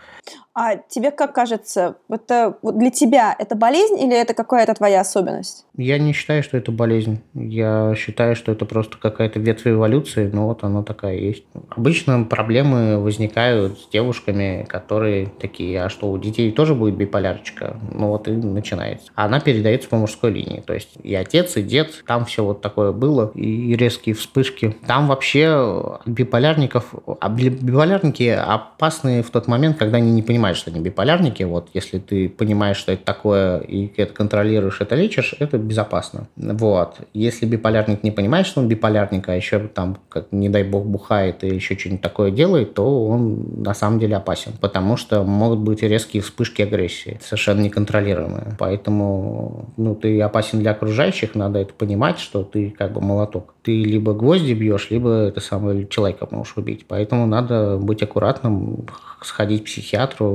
А 0.54 0.76
тебе 0.76 1.10
как 1.10 1.34
кажется, 1.34 1.96
это 2.10 2.58
вот 2.60 2.76
для 2.76 2.90
тебя 2.90 3.34
это 3.38 3.54
болезнь 3.54 3.98
или 3.98 4.14
это 4.14 4.34
какая-то 4.34 4.74
твоя 4.74 5.00
особенность? 5.00 5.64
Я 5.76 5.98
не 5.98 6.12
считаю, 6.12 6.42
что 6.42 6.58
это 6.58 6.70
болезнь. 6.70 7.22
Я 7.32 7.94
считаю, 7.96 8.36
что 8.36 8.52
это 8.52 8.66
просто 8.66 8.98
какая-то 8.98 9.38
ветвь 9.40 9.66
эволюции, 9.66 10.28
но 10.30 10.48
вот 10.48 10.62
она 10.62 10.82
такая 10.82 11.16
есть. 11.16 11.44
Обычно 11.70 12.24
проблемы 12.24 12.98
возникают 12.98 13.78
с 13.78 13.88
девушками, 13.88 14.66
которые 14.68 15.28
такие, 15.40 15.82
а 15.82 15.88
что, 15.88 16.10
у 16.10 16.18
детей 16.18 16.52
тоже 16.52 16.74
будет 16.74 16.96
биполярочка? 16.96 17.78
Ну 17.90 18.08
вот 18.08 18.28
и 18.28 18.32
начинается. 18.32 19.10
Она 19.14 19.40
передается 19.40 19.88
по 19.88 19.96
мужской 19.96 20.32
линии. 20.32 20.60
То 20.60 20.74
есть 20.74 20.90
и 21.02 21.14
отец, 21.14 21.56
и 21.56 21.62
дед, 21.62 22.04
там 22.06 22.26
все 22.26 22.44
вот 22.44 22.60
такое 22.60 22.92
было, 22.92 23.32
и 23.34 23.74
резкие 23.74 24.14
вспышки. 24.14 24.76
Там 24.86 25.08
вообще 25.08 25.98
биполярников, 26.04 26.92
а 27.20 27.30
биполярники 27.30 28.28
опасны 28.28 29.22
в 29.22 29.30
тот 29.30 29.48
момент, 29.48 29.78
когда 29.78 29.96
они 29.96 30.12
не 30.12 30.20
понимают, 30.20 30.41
что 30.56 30.70
они 30.70 30.80
биполярники. 30.80 31.42
Вот 31.42 31.68
если 31.74 31.98
ты 31.98 32.28
понимаешь, 32.28 32.76
что 32.76 32.92
это 32.92 33.04
такое, 33.04 33.58
и 33.60 33.90
это 33.96 34.12
контролируешь, 34.12 34.80
это 34.80 34.94
лечишь, 34.94 35.34
это 35.38 35.58
безопасно. 35.58 36.28
Вот. 36.36 36.96
Если 37.14 37.46
биполярник 37.46 38.02
не 38.02 38.10
понимает, 38.10 38.46
что 38.46 38.60
он 38.60 38.68
биполярник, 38.68 39.28
а 39.28 39.36
еще 39.36 39.60
там, 39.60 39.98
как 40.08 40.32
не 40.32 40.48
дай 40.48 40.64
бог, 40.64 40.86
бухает 40.86 41.44
и 41.44 41.48
еще 41.48 41.78
что-нибудь 41.78 42.02
такое 42.02 42.30
делает, 42.30 42.74
то 42.74 43.06
он 43.06 43.62
на 43.62 43.74
самом 43.74 43.98
деле 43.98 44.16
опасен, 44.16 44.52
потому 44.60 44.96
что 44.96 45.22
могут 45.22 45.60
быть 45.60 45.82
резкие 45.82 46.22
вспышки 46.22 46.62
агрессии, 46.62 47.18
совершенно 47.22 47.60
неконтролируемые. 47.60 48.56
Поэтому 48.58 49.70
ну, 49.76 49.94
ты 49.94 50.20
опасен 50.20 50.58
для 50.60 50.72
окружающих, 50.72 51.34
надо 51.34 51.60
это 51.60 51.72
понимать, 51.72 52.18
что 52.18 52.42
ты 52.42 52.70
как 52.70 52.92
бы 52.92 53.00
молоток. 53.00 53.54
Ты 53.62 53.82
либо 53.84 54.12
гвозди 54.12 54.52
бьешь, 54.54 54.90
либо 54.90 55.28
это 55.28 55.40
самое 55.40 55.86
человека 55.86 56.26
можешь 56.30 56.56
убить. 56.56 56.86
Поэтому 56.88 57.26
надо 57.26 57.76
быть 57.76 58.02
аккуратным, 58.02 58.86
сходить 59.22 59.62
к 59.62 59.66
психиатру 59.66 60.31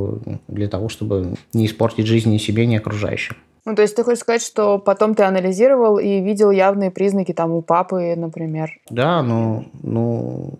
для 0.48 0.68
того, 0.68 0.90
чтобы 0.90 1.36
не 1.54 1.66
испортить 1.66 2.08
жизнь 2.08 2.32
ни 2.32 2.38
себе, 2.38 2.66
ни 2.66 2.76
окружающим. 2.76 3.36
Ну, 3.66 3.76
то 3.76 3.82
есть 3.82 3.96
ты 3.98 4.04
хочешь 4.04 4.20
сказать, 4.20 4.42
что 4.42 4.80
потом 4.80 5.14
ты 5.14 5.24
анализировал 5.24 5.98
и 5.98 6.22
видел 6.22 6.52
явные 6.52 6.90
признаки 6.90 7.34
там 7.34 7.52
у 7.52 7.62
папы, 7.62 8.16
например? 8.16 8.70
Да, 8.90 9.22
но 9.22 9.66
ну, 9.84 10.54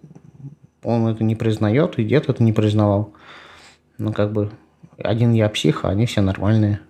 он 0.84 1.08
это 1.08 1.23
не 1.23 1.36
признает, 1.36 1.97
и 2.00 2.04
дед 2.04 2.28
это 2.28 2.43
не 2.43 2.52
признавал. 2.52 3.13
Ну, 3.97 4.12
как 4.12 4.34
бы, 4.34 4.52
один 5.02 5.32
я 5.32 5.47
псих, 5.47 5.86
а 5.86 5.89
они 5.89 6.06
все 6.06 6.19
нормальные. 6.19 6.82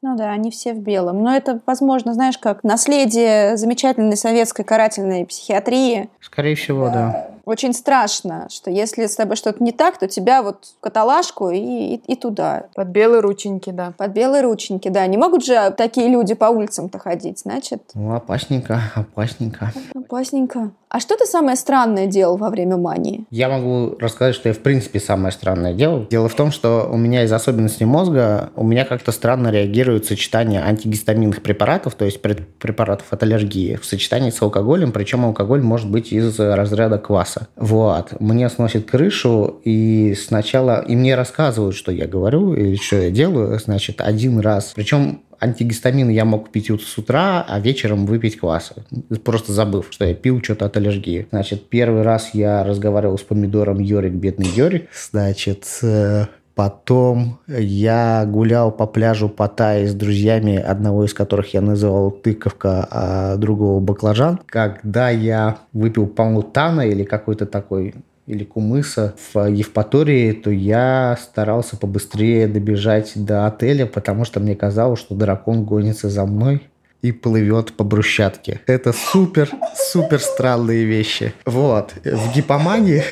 Ну 0.00 0.16
да, 0.16 0.30
они 0.30 0.52
все 0.52 0.74
в 0.74 0.78
белом. 0.78 1.24
Но 1.24 1.34
это, 1.34 1.60
возможно, 1.66 2.14
знаешь, 2.14 2.38
как 2.38 2.62
наследие 2.62 3.56
замечательной 3.56 4.16
советской 4.16 4.62
карательной 4.62 5.26
психиатрии. 5.26 6.08
Скорее 6.20 6.54
всего, 6.54 6.88
да 6.88 7.33
очень 7.44 7.72
страшно, 7.72 8.48
что 8.50 8.70
если 8.70 9.06
с 9.06 9.16
тобой 9.16 9.36
что-то 9.36 9.62
не 9.62 9.72
так, 9.72 9.98
то 9.98 10.08
тебя 10.08 10.42
вот 10.42 10.64
в 10.78 10.80
каталажку 10.80 11.50
и, 11.50 11.58
и, 11.58 11.94
и 12.06 12.16
туда. 12.16 12.64
Под 12.74 12.88
белые 12.88 13.20
рученьки, 13.20 13.70
да. 13.70 13.92
Под 13.96 14.12
белые 14.12 14.42
рученьки, 14.42 14.88
да. 14.88 15.06
Не 15.06 15.16
могут 15.16 15.44
же 15.44 15.74
такие 15.76 16.08
люди 16.08 16.34
по 16.34 16.46
улицам-то 16.46 16.98
ходить, 16.98 17.40
значит. 17.40 17.82
Ну, 17.94 18.14
опасненько, 18.14 18.80
опасненько. 18.94 19.72
Опасненько. 19.94 20.70
А 20.88 21.00
что 21.00 21.16
ты 21.16 21.26
самое 21.26 21.56
странное 21.56 22.06
делал 22.06 22.36
во 22.36 22.50
время 22.50 22.76
мании? 22.76 23.24
Я 23.30 23.48
могу 23.48 23.96
рассказать, 23.98 24.36
что 24.36 24.48
я 24.48 24.54
в 24.54 24.60
принципе 24.60 25.00
самое 25.00 25.32
странное 25.32 25.74
делал. 25.74 26.06
Дело 26.08 26.28
в 26.28 26.34
том, 26.34 26.52
что 26.52 26.88
у 26.88 26.96
меня 26.96 27.24
из 27.24 27.32
особенностей 27.32 27.84
мозга, 27.84 28.50
у 28.54 28.62
меня 28.62 28.84
как-то 28.84 29.10
странно 29.10 29.48
реагирует 29.50 30.06
сочетание 30.06 30.62
антигистаминных 30.62 31.42
препаратов, 31.42 31.96
то 31.96 32.04
есть 32.04 32.22
препаратов 32.22 33.12
от 33.12 33.22
аллергии, 33.24 33.74
в 33.74 33.84
сочетании 33.84 34.30
с 34.30 34.40
алкоголем, 34.40 34.92
причем 34.92 35.24
алкоголь 35.24 35.62
может 35.62 35.90
быть 35.90 36.12
из 36.12 36.38
разряда 36.38 36.98
кваса 36.98 37.33
мясо. 37.34 37.48
Вот. 37.56 38.20
Мне 38.20 38.48
сносит 38.48 38.90
крышу, 38.90 39.60
и 39.64 40.14
сначала... 40.14 40.80
И 40.80 40.96
мне 40.96 41.14
рассказывают, 41.14 41.76
что 41.76 41.92
я 41.92 42.06
говорю, 42.06 42.54
и 42.54 42.76
что 42.76 42.96
я 42.96 43.10
делаю, 43.10 43.58
значит, 43.58 44.00
один 44.00 44.38
раз. 44.40 44.72
Причем 44.74 45.22
антигистамин 45.40 46.08
я 46.08 46.24
мог 46.24 46.50
пить 46.50 46.70
с 46.70 46.98
утра, 46.98 47.44
а 47.46 47.60
вечером 47.60 48.06
выпить 48.06 48.38
кваса. 48.38 48.84
Просто 49.24 49.52
забыв, 49.52 49.88
что 49.90 50.04
я 50.04 50.14
пил 50.14 50.42
что-то 50.42 50.66
от 50.66 50.76
аллергии. 50.76 51.26
Значит, 51.30 51.68
первый 51.68 52.02
раз 52.02 52.30
я 52.32 52.64
разговаривал 52.64 53.18
с 53.18 53.22
помидором 53.22 53.80
Йорик, 53.80 54.12
бедный 54.12 54.48
Йорик. 54.48 54.88
Значит, 55.10 55.66
э, 55.82 56.26
Потом 56.54 57.40
я 57.48 58.24
гулял 58.26 58.70
по 58.70 58.86
пляжу 58.86 59.28
Паттайи 59.28 59.86
с 59.86 59.94
друзьями, 59.94 60.56
одного 60.56 61.04
из 61.04 61.12
которых 61.12 61.52
я 61.52 61.60
называл 61.60 62.10
тыковка, 62.10 62.86
а 62.90 63.36
другого 63.36 63.80
баклажан. 63.80 64.38
Когда 64.46 65.10
я 65.10 65.58
выпил 65.72 66.06
памутана 66.06 66.82
или 66.82 67.02
какой-то 67.04 67.46
такой 67.46 67.94
или 68.26 68.44
кумыса 68.44 69.14
в 69.32 69.50
Евпатории, 69.50 70.32
то 70.32 70.50
я 70.50 71.18
старался 71.20 71.76
побыстрее 71.76 72.46
добежать 72.46 73.12
до 73.16 73.46
отеля, 73.46 73.86
потому 73.86 74.24
что 74.24 74.40
мне 74.40 74.56
казалось, 74.56 75.00
что 75.00 75.14
дракон 75.14 75.64
гонится 75.64 76.08
за 76.08 76.24
мной 76.24 76.62
и 77.02 77.12
плывет 77.12 77.74
по 77.74 77.84
брусчатке. 77.84 78.62
Это 78.66 78.94
супер, 78.94 79.50
супер 79.74 80.20
странные 80.20 80.86
вещи. 80.86 81.34
Вот. 81.44 81.92
В 82.02 82.34
гипомании 82.34 83.02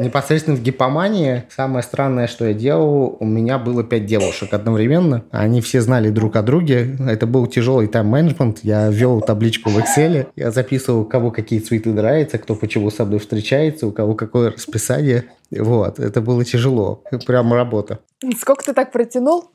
Непосредственно 0.00 0.56
в 0.56 0.62
гипомании 0.62 1.44
самое 1.54 1.82
странное, 1.82 2.26
что 2.26 2.46
я 2.46 2.54
делал, 2.54 3.18
у 3.20 3.24
меня 3.26 3.58
было 3.58 3.84
пять 3.84 4.06
девушек 4.06 4.54
одновременно. 4.54 5.24
Они 5.30 5.60
все 5.60 5.82
знали 5.82 6.08
друг 6.08 6.36
о 6.36 6.42
друге. 6.42 6.96
Это 7.06 7.26
был 7.26 7.46
тяжелый 7.46 7.86
тайм-менеджмент. 7.86 8.60
Я 8.62 8.88
вел 8.88 9.20
табличку 9.20 9.68
в 9.68 9.76
Excel. 9.76 10.28
Я 10.36 10.52
записывал, 10.52 11.04
кого 11.04 11.30
какие 11.30 11.60
цветы 11.60 11.92
нравятся, 11.92 12.38
кто 12.38 12.54
почему 12.54 12.90
со 12.90 13.04
мной 13.04 13.18
встречается, 13.18 13.86
у 13.86 13.92
кого 13.92 14.14
какое 14.14 14.52
расписание. 14.52 15.26
Вот, 15.50 15.98
это 15.98 16.22
было 16.22 16.46
тяжело. 16.46 17.02
Прям 17.26 17.52
работа. 17.52 17.98
Сколько 18.38 18.64
ты 18.64 18.72
так 18.72 18.92
протянул? 18.92 19.50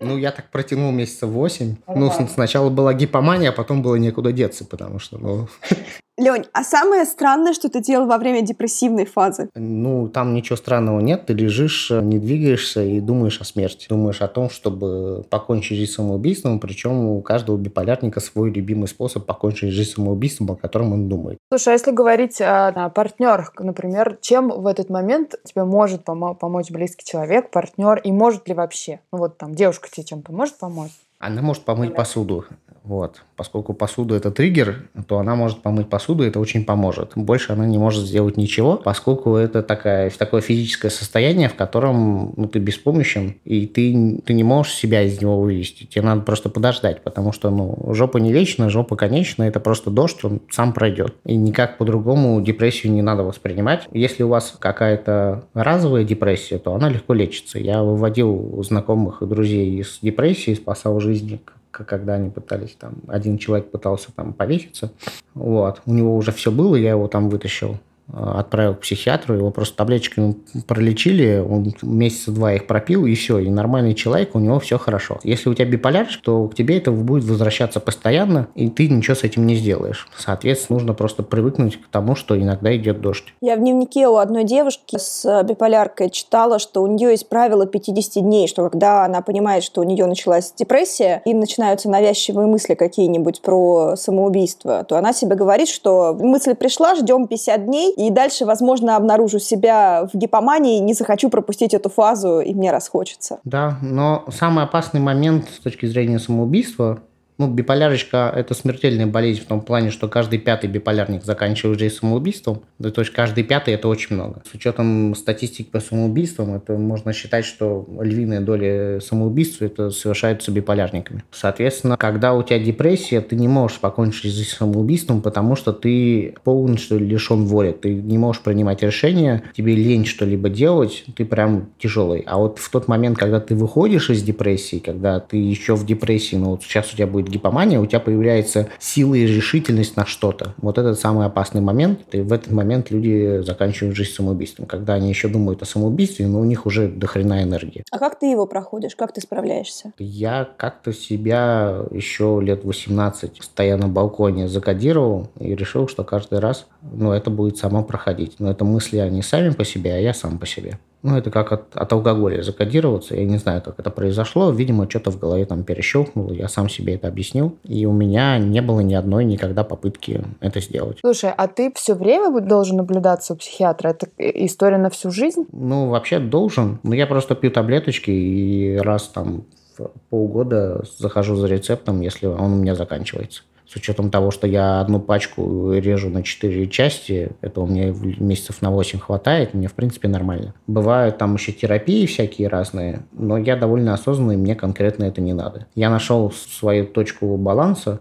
Ну, 0.00 0.16
я 0.16 0.30
так 0.30 0.50
протянул 0.52 0.92
месяца 0.92 1.26
восемь. 1.26 1.76
Ну, 1.88 2.12
сначала 2.32 2.70
была 2.70 2.94
гипомания, 2.94 3.48
а 3.48 3.52
потом 3.52 3.82
было 3.82 3.96
некуда 3.96 4.30
деться, 4.30 4.64
потому 4.64 5.00
что, 5.00 5.18
ну... 5.18 5.48
Лень, 6.18 6.44
а 6.52 6.62
самое 6.62 7.06
странное, 7.06 7.54
что 7.54 7.70
ты 7.70 7.80
делал 7.80 8.06
во 8.06 8.18
время 8.18 8.42
депрессивной 8.42 9.06
фазы? 9.06 9.48
Ну, 9.54 10.08
там 10.08 10.34
ничего 10.34 10.56
странного 10.56 11.00
нет. 11.00 11.24
Ты 11.24 11.32
лежишь, 11.32 11.90
не 11.90 12.18
двигаешься 12.18 12.82
и 12.82 13.00
думаешь 13.00 13.40
о 13.40 13.44
смерти. 13.44 13.86
Думаешь 13.88 14.20
о 14.20 14.28
том, 14.28 14.50
чтобы 14.50 15.24
покончить 15.30 15.78
жизнь 15.78 15.92
самоубийством. 15.92 16.60
Причем 16.60 17.06
у 17.06 17.22
каждого 17.22 17.56
биполярника 17.56 18.20
свой 18.20 18.50
любимый 18.50 18.88
способ 18.88 19.24
покончить 19.24 19.70
жизнь 19.70 19.92
самоубийством, 19.92 20.50
о 20.50 20.56
котором 20.56 20.92
он 20.92 21.08
думает. 21.08 21.38
Слушай, 21.50 21.70
а 21.70 21.72
если 21.72 21.92
говорить 21.92 22.42
о, 22.42 22.68
о 22.68 22.90
партнерах, 22.90 23.54
например, 23.58 24.18
чем 24.20 24.50
в 24.50 24.66
этот 24.66 24.90
момент 24.90 25.34
тебе 25.44 25.64
может 25.64 26.02
помо- 26.02 26.34
помочь 26.34 26.70
близкий 26.70 27.06
человек, 27.06 27.50
партнер, 27.50 27.96
и 27.96 28.12
может 28.12 28.46
ли 28.48 28.54
вообще? 28.54 29.00
Ну 29.12 29.18
вот 29.18 29.38
там 29.38 29.54
девушка 29.54 29.88
тебе 29.90 30.04
чем-то 30.04 30.30
может 30.30 30.58
помочь? 30.58 30.92
Она 31.18 31.40
может 31.40 31.64
помыть 31.64 31.94
посуду. 31.94 32.44
Вот. 32.84 33.22
Поскольку 33.36 33.74
посуда– 33.74 34.14
это 34.16 34.30
триггер, 34.30 34.88
то 35.06 35.18
она 35.18 35.34
может 35.36 35.62
помыть 35.62 35.88
посуду, 35.88 36.24
это 36.24 36.40
очень 36.40 36.64
поможет. 36.64 37.12
Больше 37.14 37.52
она 37.52 37.66
не 37.66 37.78
может 37.78 38.04
сделать 38.04 38.36
ничего, 38.36 38.76
поскольку 38.76 39.36
это 39.36 39.62
такая, 39.62 40.10
такое 40.10 40.40
физическое 40.40 40.90
состояние, 40.90 41.48
в 41.48 41.54
котором 41.54 42.34
ну, 42.36 42.48
ты 42.48 42.58
беспомощен, 42.58 43.36
и 43.44 43.66
ты, 43.66 44.20
ты 44.24 44.32
не 44.32 44.42
можешь 44.42 44.74
себя 44.74 45.02
из 45.02 45.20
него 45.20 45.40
вывести. 45.40 45.84
Тебе 45.84 46.02
надо 46.02 46.22
просто 46.22 46.48
подождать, 46.48 47.02
потому 47.02 47.32
что 47.32 47.50
ну, 47.50 47.94
жопа 47.94 48.18
не 48.18 48.32
вечна, 48.32 48.68
жопа 48.68 48.96
конечна, 48.96 49.44
это 49.44 49.60
просто 49.60 49.90
дождь, 49.90 50.24
он 50.24 50.40
сам 50.50 50.72
пройдет. 50.72 51.14
И 51.24 51.36
никак 51.36 51.78
по-другому 51.78 52.40
депрессию 52.40 52.92
не 52.92 53.02
надо 53.02 53.22
воспринимать. 53.22 53.86
Если 53.92 54.24
у 54.24 54.28
вас 54.28 54.56
какая-то 54.58 55.44
разовая 55.54 56.04
депрессия, 56.04 56.58
то 56.58 56.74
она 56.74 56.88
легко 56.88 57.14
лечится. 57.14 57.58
Я 57.58 57.82
выводил 57.82 58.62
знакомых 58.62 59.22
и 59.22 59.26
друзей 59.26 59.80
из 59.80 60.00
депрессии, 60.02 60.54
спасал 60.54 60.98
жизни 60.98 61.40
когда 61.72 62.14
они 62.14 62.30
пытались 62.30 62.76
там, 62.78 62.94
один 63.08 63.38
человек 63.38 63.70
пытался 63.70 64.12
там 64.12 64.32
повеситься, 64.32 64.92
вот, 65.34 65.82
у 65.86 65.92
него 65.92 66.16
уже 66.16 66.30
все 66.30 66.52
было, 66.52 66.76
я 66.76 66.90
его 66.90 67.08
там 67.08 67.28
вытащил 67.28 67.78
отправил 68.12 68.74
к 68.74 68.80
психиатру, 68.80 69.34
его 69.34 69.50
просто 69.50 69.76
таблеточками 69.76 70.36
пролечили, 70.66 71.38
он 71.46 71.72
месяца 71.82 72.30
два 72.30 72.54
их 72.54 72.66
пропил, 72.66 73.06
и 73.06 73.14
все, 73.14 73.38
и 73.38 73.48
нормальный 73.50 73.94
человек, 73.94 74.34
у 74.34 74.38
него 74.38 74.60
все 74.60 74.78
хорошо. 74.78 75.18
Если 75.22 75.48
у 75.48 75.54
тебя 75.54 75.66
биполяр, 75.66 76.06
то 76.22 76.48
к 76.48 76.54
тебе 76.54 76.78
это 76.78 76.90
будет 76.90 77.24
возвращаться 77.24 77.80
постоянно, 77.80 78.48
и 78.54 78.68
ты 78.68 78.88
ничего 78.88 79.14
с 79.14 79.24
этим 79.24 79.46
не 79.46 79.54
сделаешь. 79.54 80.08
Соответственно, 80.16 80.78
нужно 80.78 80.94
просто 80.94 81.22
привыкнуть 81.22 81.80
к 81.80 81.88
тому, 81.88 82.14
что 82.14 82.38
иногда 82.38 82.74
идет 82.76 83.00
дождь. 83.00 83.32
Я 83.40 83.56
в 83.56 83.60
дневнике 83.60 84.08
у 84.08 84.16
одной 84.16 84.44
девушки 84.44 84.98
с 84.98 85.24
э, 85.24 85.44
биполяркой 85.44 86.10
читала, 86.10 86.58
что 86.58 86.82
у 86.82 86.86
нее 86.86 87.10
есть 87.10 87.28
правило 87.28 87.66
50 87.66 88.22
дней, 88.22 88.48
что 88.48 88.68
когда 88.68 89.04
она 89.04 89.22
понимает, 89.22 89.64
что 89.64 89.80
у 89.80 89.84
нее 89.84 90.06
началась 90.06 90.52
депрессия, 90.52 91.22
и 91.24 91.34
начинаются 91.34 91.88
навязчивые 91.88 92.46
мысли 92.46 92.74
какие-нибудь 92.74 93.42
про 93.42 93.94
самоубийство, 93.96 94.84
то 94.84 94.96
она 94.96 95.12
себе 95.12 95.34
говорит, 95.34 95.68
что 95.68 96.16
мысль 96.18 96.54
пришла, 96.54 96.94
ждем 96.94 97.26
50 97.26 97.66
дней, 97.66 97.94
и 98.08 98.10
дальше, 98.10 98.44
возможно, 98.44 98.96
обнаружу 98.96 99.38
себя 99.38 100.08
в 100.12 100.16
гипомании, 100.16 100.78
не 100.78 100.94
захочу 100.94 101.30
пропустить 101.30 101.74
эту 101.74 101.88
фазу, 101.88 102.40
и 102.40 102.54
мне 102.54 102.70
расхочется. 102.70 103.40
Да, 103.44 103.78
но 103.82 104.24
самый 104.30 104.64
опасный 104.64 105.00
момент 105.00 105.48
с 105.48 105.60
точки 105.60 105.86
зрения 105.86 106.18
самоубийства 106.18 107.00
Ну, 107.42 107.48
биполярочка– 107.48 108.32
это 108.36 108.54
смертельная 108.54 109.08
болезнь 109.08 109.40
в 109.40 109.46
том 109.46 109.62
плане, 109.62 109.90
что 109.90 110.06
каждый 110.06 110.38
пятый 110.38 110.70
биполярник 110.70 111.24
заканчивает 111.24 111.80
жизнь 111.80 111.96
самоубийством. 111.96 112.62
Да, 112.78 112.92
то 112.92 113.00
есть 113.00 113.12
каждый 113.12 113.42
пятый– 113.42 113.74
это 113.74 113.88
очень 113.88 114.14
много. 114.14 114.44
С 114.48 114.54
учетом 114.54 115.16
статистики 115.16 115.66
по 115.68 115.80
самоубийствам, 115.80 116.54
это 116.54 116.74
можно 116.74 117.12
считать, 117.12 117.44
что 117.44 117.84
львиная 118.00 118.40
доля 118.40 119.00
самоубийств 119.00 119.60
это 119.60 119.90
совершаются 119.90 120.52
биполярниками. 120.52 121.24
Соответственно, 121.32 121.96
когда 121.96 122.32
у 122.32 122.44
тебя 122.44 122.60
депрессия, 122.60 123.20
ты 123.20 123.34
не 123.34 123.48
можешь 123.48 123.80
покончить 123.80 124.22
жизнь 124.22 124.48
самоубийством, 124.48 125.20
потому 125.20 125.56
что 125.56 125.72
ты 125.72 126.36
полностью 126.44 127.00
лишен 127.00 127.46
воли. 127.46 127.72
Ты 127.72 127.92
не 127.92 128.18
можешь 128.18 128.42
принимать 128.42 128.84
решения, 128.84 129.42
тебе 129.56 129.74
лень 129.74 130.06
что-либо 130.06 130.48
делать, 130.48 131.04
ты 131.16 131.24
прям 131.24 131.70
тяжелый. 131.80 132.22
А 132.24 132.38
вот 132.38 132.60
в 132.60 132.70
тот 132.70 132.86
момент, 132.86 133.18
когда 133.18 133.40
ты 133.40 133.56
выходишь 133.56 134.10
из 134.10 134.22
депрессии, 134.22 134.78
когда 134.78 135.18
ты 135.18 135.38
еще 135.38 135.74
в 135.74 135.84
депрессии, 135.84 136.36
ну 136.36 136.50
вот 136.50 136.62
сейчас 136.62 136.92
у 136.92 136.96
тебя 136.96 137.08
будет 137.08 137.31
гипомания, 137.32 137.80
у 137.80 137.86
тебя 137.86 138.00
появляется 138.00 138.68
сила 138.78 139.14
и 139.14 139.26
решительность 139.26 139.96
на 139.96 140.06
что-то. 140.06 140.54
Вот 140.58 140.78
этот 140.78 140.98
самый 140.98 141.26
опасный 141.26 141.60
момент. 141.60 142.00
И 142.12 142.20
в 142.20 142.32
этот 142.32 142.52
момент 142.52 142.90
люди 142.90 143.42
заканчивают 143.42 143.96
жизнь 143.96 144.12
самоубийством. 144.12 144.66
Когда 144.66 144.94
они 144.94 145.08
еще 145.08 145.28
думают 145.28 145.62
о 145.62 145.64
самоубийстве, 145.64 146.26
но 146.26 146.40
у 146.40 146.44
них 146.44 146.66
уже 146.66 146.88
дохрена 146.88 147.42
энергии. 147.42 147.84
А 147.90 147.98
как 147.98 148.18
ты 148.18 148.26
его 148.26 148.46
проходишь? 148.46 148.94
Как 148.94 149.12
ты 149.12 149.20
справляешься? 149.20 149.92
Я 149.98 150.48
как-то 150.56 150.92
себя 150.92 151.84
еще 151.90 152.40
лет 152.42 152.64
18, 152.64 153.42
стоя 153.42 153.76
на 153.76 153.88
балконе, 153.88 154.48
закодировал 154.48 155.28
и 155.38 155.54
решил, 155.54 155.88
что 155.88 156.04
каждый 156.04 156.38
раз 156.38 156.66
ну, 156.82 157.12
это 157.12 157.30
будет 157.30 157.56
само 157.56 157.82
проходить. 157.82 158.36
Но 158.38 158.50
это 158.50 158.64
мысли, 158.64 158.98
они 158.98 159.22
сами 159.22 159.50
по 159.50 159.64
себе, 159.64 159.94
а 159.94 159.98
я 159.98 160.14
сам 160.14 160.38
по 160.38 160.46
себе. 160.46 160.78
Ну, 161.02 161.16
это 161.16 161.30
как 161.30 161.52
от, 161.52 161.76
от 161.76 161.92
алкоголя 161.92 162.42
закодироваться. 162.42 163.16
Я 163.16 163.24
не 163.24 163.38
знаю, 163.38 163.60
как 163.62 163.78
это 163.78 163.90
произошло. 163.90 164.50
Видимо, 164.50 164.88
что-то 164.88 165.10
в 165.10 165.18
голове 165.18 165.44
там 165.46 165.64
перещелкнуло. 165.64 166.32
Я 166.32 166.48
сам 166.48 166.68
себе 166.68 166.94
это 166.94 167.08
объяснил. 167.08 167.56
И 167.64 167.86
у 167.86 167.92
меня 167.92 168.38
не 168.38 168.62
было 168.62 168.80
ни 168.80 168.94
одной 168.94 169.24
никогда 169.24 169.64
попытки 169.64 170.24
это 170.40 170.60
сделать. 170.60 170.98
Слушай, 171.00 171.32
а 171.36 171.48
ты 171.48 171.72
все 171.74 171.94
время 171.94 172.40
должен 172.40 172.76
наблюдаться 172.76 173.32
у 173.32 173.36
психиатра? 173.36 173.88
Это 173.88 174.06
история 174.18 174.78
на 174.78 174.90
всю 174.90 175.10
жизнь? 175.10 175.46
Ну, 175.52 175.88
вообще 175.88 176.20
должен. 176.20 176.78
Но 176.82 176.94
я 176.94 177.06
просто 177.06 177.34
пью 177.34 177.50
таблеточки 177.50 178.10
и 178.10 178.76
раз 178.76 179.08
там 179.08 179.44
в 179.76 179.90
полгода 180.10 180.84
захожу 180.98 181.34
за 181.36 181.48
рецептом, 181.48 182.00
если 182.00 182.26
он 182.26 182.52
у 182.52 182.56
меня 182.56 182.74
заканчивается 182.74 183.42
с 183.72 183.76
учетом 183.76 184.10
того, 184.10 184.30
что 184.30 184.46
я 184.46 184.80
одну 184.80 185.00
пачку 185.00 185.72
режу 185.72 186.10
на 186.10 186.22
4 186.22 186.68
части, 186.68 187.30
это 187.40 187.62
у 187.62 187.66
меня 187.66 187.94
месяцев 188.18 188.60
на 188.60 188.70
8 188.70 188.98
хватает, 188.98 189.54
мне, 189.54 189.66
в 189.66 189.72
принципе, 189.72 190.08
нормально. 190.08 190.52
Бывают 190.66 191.16
там 191.16 191.34
еще 191.34 191.52
терапии 191.52 192.04
всякие 192.04 192.48
разные, 192.48 193.00
но 193.12 193.38
я 193.38 193.56
довольно 193.56 193.94
осознанный, 193.94 194.36
мне 194.36 194.54
конкретно 194.54 195.04
это 195.04 195.22
не 195.22 195.32
надо. 195.32 195.66
Я 195.74 195.88
нашел 195.88 196.30
свою 196.30 196.86
точку 196.86 197.38
баланса, 197.38 198.00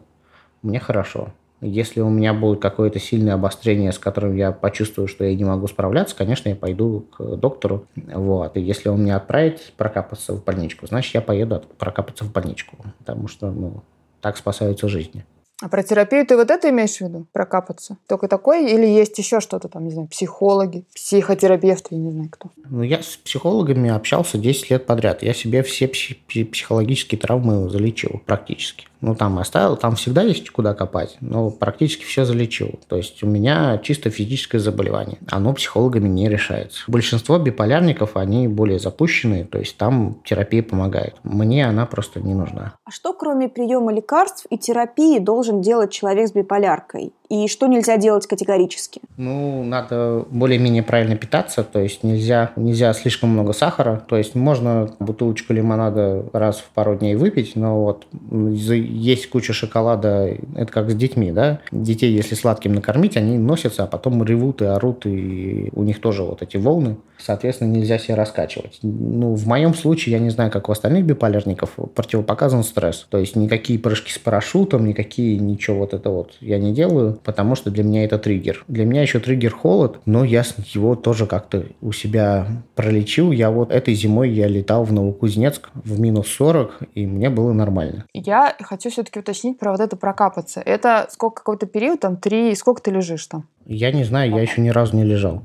мне 0.62 0.80
хорошо. 0.80 1.30
Если 1.62 2.02
у 2.02 2.10
меня 2.10 2.34
будет 2.34 2.60
какое-то 2.60 3.00
сильное 3.00 3.36
обострение, 3.36 3.94
с 3.94 4.00
которым 4.00 4.36
я 4.36 4.52
почувствую, 4.52 5.08
что 5.08 5.24
я 5.24 5.34
не 5.36 5.46
могу 5.46 5.68
справляться, 5.68 6.18
конечно, 6.18 6.50
я 6.50 6.56
пойду 6.56 7.06
к 7.16 7.38
доктору. 7.38 7.86
Вот. 7.96 8.58
И 8.58 8.62
если 8.62 8.90
он 8.90 9.04
меня 9.04 9.18
отправит 9.18 9.72
прокапаться 9.78 10.34
в 10.34 10.44
больничку, 10.44 10.88
значит, 10.88 11.14
я 11.14 11.22
поеду 11.22 11.64
прокапаться 11.78 12.26
в 12.26 12.32
больничку. 12.32 12.78
Потому 12.98 13.28
что 13.28 13.52
ну, 13.52 13.84
так 14.22 14.38
спасаются 14.38 14.90
жизни. 14.90 15.24
А 15.62 15.70
про 15.70 15.84
терапию 15.84 16.26
ты 16.26 16.36
вот 16.36 16.50
это 16.50 16.70
имеешь 16.70 16.98
в 16.98 17.02
виду? 17.02 17.28
Прокапаться? 17.32 17.98
Только 18.08 18.28
такой? 18.28 18.72
Или 18.72 18.88
есть 18.88 19.18
еще 19.20 19.40
что-то 19.40 19.70
там, 19.70 19.86
не 19.86 19.92
знаю, 19.92 20.08
психологи, 20.08 20.86
психотерапевты, 20.96 21.96
я 21.96 21.98
не 22.00 22.12
знаю 22.12 22.30
кто? 22.32 22.50
Ну, 22.70 22.82
я 22.82 23.04
с 23.04 23.18
психологами 23.18 23.92
общался 23.92 24.40
10 24.40 24.72
лет 24.72 24.86
подряд. 24.88 25.22
Я 25.22 25.34
себе 25.36 25.62
все 25.62 25.88
психологические 25.88 27.20
травмы 27.20 27.70
залечил 27.70 28.22
практически 28.26 28.88
ну, 29.02 29.16
там 29.16 29.40
оставил, 29.40 29.76
там 29.76 29.96
всегда 29.96 30.22
есть 30.22 30.50
куда 30.52 30.74
копать, 30.74 31.18
но 31.22 31.50
практически 31.50 32.04
все 32.04 32.24
залечил. 32.26 32.80
То 32.88 32.96
есть 32.96 33.24
у 33.24 33.28
меня 33.28 33.80
чисто 33.80 34.10
физическое 34.10 34.60
заболевание. 34.60 35.18
Оно 35.30 35.54
психологами 35.54 36.08
не 36.08 36.30
решается. 36.30 36.84
Большинство 36.88 37.38
биполярников, 37.38 38.16
они 38.16 38.48
более 38.48 38.80
запущенные, 38.80 39.46
то 39.46 39.58
есть 39.58 39.78
там 39.78 40.22
терапия 40.24 40.64
помогает. 40.64 41.16
Мне 41.24 41.68
она 41.68 41.86
просто 41.86 42.20
не 42.20 42.34
нужна. 42.34 42.74
А 42.86 42.92
что 42.92 43.14
кроме 43.14 43.50
приема 43.50 43.92
лекарств 43.94 44.46
и 44.50 44.58
терапии 44.58 45.20
должен 45.20 45.62
делать 45.62 45.92
человек 45.92 46.30
с 46.30 46.34
биполяркой? 46.34 47.14
И 47.32 47.48
что 47.48 47.68
нельзя 47.68 47.96
делать 47.96 48.28
категорически? 48.28 49.00
Ну, 49.16 49.64
надо 49.64 50.26
более-менее 50.30 50.84
правильно 50.84 51.16
питаться, 51.16 51.64
то 51.64 51.80
есть 51.80 52.04
нельзя, 52.04 52.52
нельзя 52.58 52.92
слишком 52.92 53.30
много 53.30 53.54
сахара, 53.54 54.04
то 54.06 54.18
есть 54.18 54.36
можно 54.36 54.90
бутылочку 55.00 55.54
лимонада 55.54 56.26
раз 56.34 56.58
в 56.58 56.70
пару 56.72 56.98
дней 56.98 57.16
выпить, 57.16 57.56
но 57.56 57.82
вот 57.82 58.06
есть 58.32 59.30
куча 59.30 59.54
шоколада, 59.54 60.36
это 60.58 60.74
как 60.74 60.92
с 60.92 60.96
детьми, 60.96 61.32
да, 61.32 61.62
детей, 61.72 62.12
если 62.12 62.36
сладким 62.36 62.74
накормить, 62.74 63.16
они 63.16 63.38
носятся, 63.38 63.84
а 63.84 63.88
потом 63.88 64.22
ревут 64.26 64.62
и 64.62 64.66
орут, 64.66 65.06
и 65.06 65.70
у 65.74 65.84
них 65.84 66.02
тоже 66.02 66.24
вот 66.24 66.42
эти 66.42 66.58
волны, 66.58 66.98
соответственно, 67.24 67.70
нельзя 67.70 67.98
себя 67.98 68.16
раскачивать. 68.16 68.80
Ну, 68.82 69.36
в 69.36 69.48
моем 69.48 69.74
случае, 69.74 70.14
я 70.14 70.20
не 70.20 70.30
знаю, 70.30 70.52
как 70.52 70.70
у 70.70 70.72
остальных 70.72 71.06
биполярников, 71.06 71.72
противопоказан 71.96 72.64
стресс, 72.64 73.08
то 73.10 73.18
есть 73.18 73.36
никакие 73.36 73.80
прыжки 73.80 74.12
с 74.12 74.20
парашютом, 74.20 74.86
никакие 74.86 75.38
ничего 75.38 75.80
вот 75.80 75.94
это 75.94 76.10
вот 76.10 76.34
я 76.42 76.60
не 76.60 76.74
делаю, 76.74 77.20
потому 77.24 77.56
что 77.56 77.72
для 77.72 77.84
меня 77.84 78.04
это 78.04 78.18
триггер. 78.18 78.64
Для 78.68 78.86
меня 78.86 79.02
еще 79.02 79.20
триггер 79.20 79.54
холод, 79.54 80.00
но 80.06 80.24
я 80.24 80.44
его 80.74 80.96
тоже 80.96 81.26
как-то 81.28 81.66
у 81.82 81.92
себя 81.92 82.48
пролечил. 82.76 83.32
Я 83.32 83.52
вот 83.52 83.72
этой 83.72 83.94
зимой 83.94 84.32
я 84.32 84.48
летал 84.48 84.84
в 84.84 84.94
Новокузнецк 84.94 85.70
в 85.74 86.00
минус 86.00 86.28
40, 86.28 86.80
и 86.96 87.06
мне 87.06 87.30
было 87.30 87.54
нормально. 87.54 88.06
Я 88.14 88.56
хочу 88.62 88.90
все-таки 88.90 89.20
уточнить 89.20 89.60
про 89.60 89.72
вот 89.72 89.80
это 89.80 89.96
прокапаться. 89.96 90.62
Это 90.62 91.08
сколько 91.12 91.38
какой-то 91.38 91.66
период, 91.66 92.00
там, 92.00 92.18
три, 92.18 92.54
сколько 92.56 92.82
ты 92.82 92.92
лежишь 92.92 93.28
там? 93.28 93.48
Я 93.66 93.92
не 93.92 94.04
знаю, 94.04 94.32
я 94.32 94.42
еще 94.42 94.62
ни 94.62 94.70
разу 94.70 94.96
не 94.96 95.04
лежал. 95.04 95.44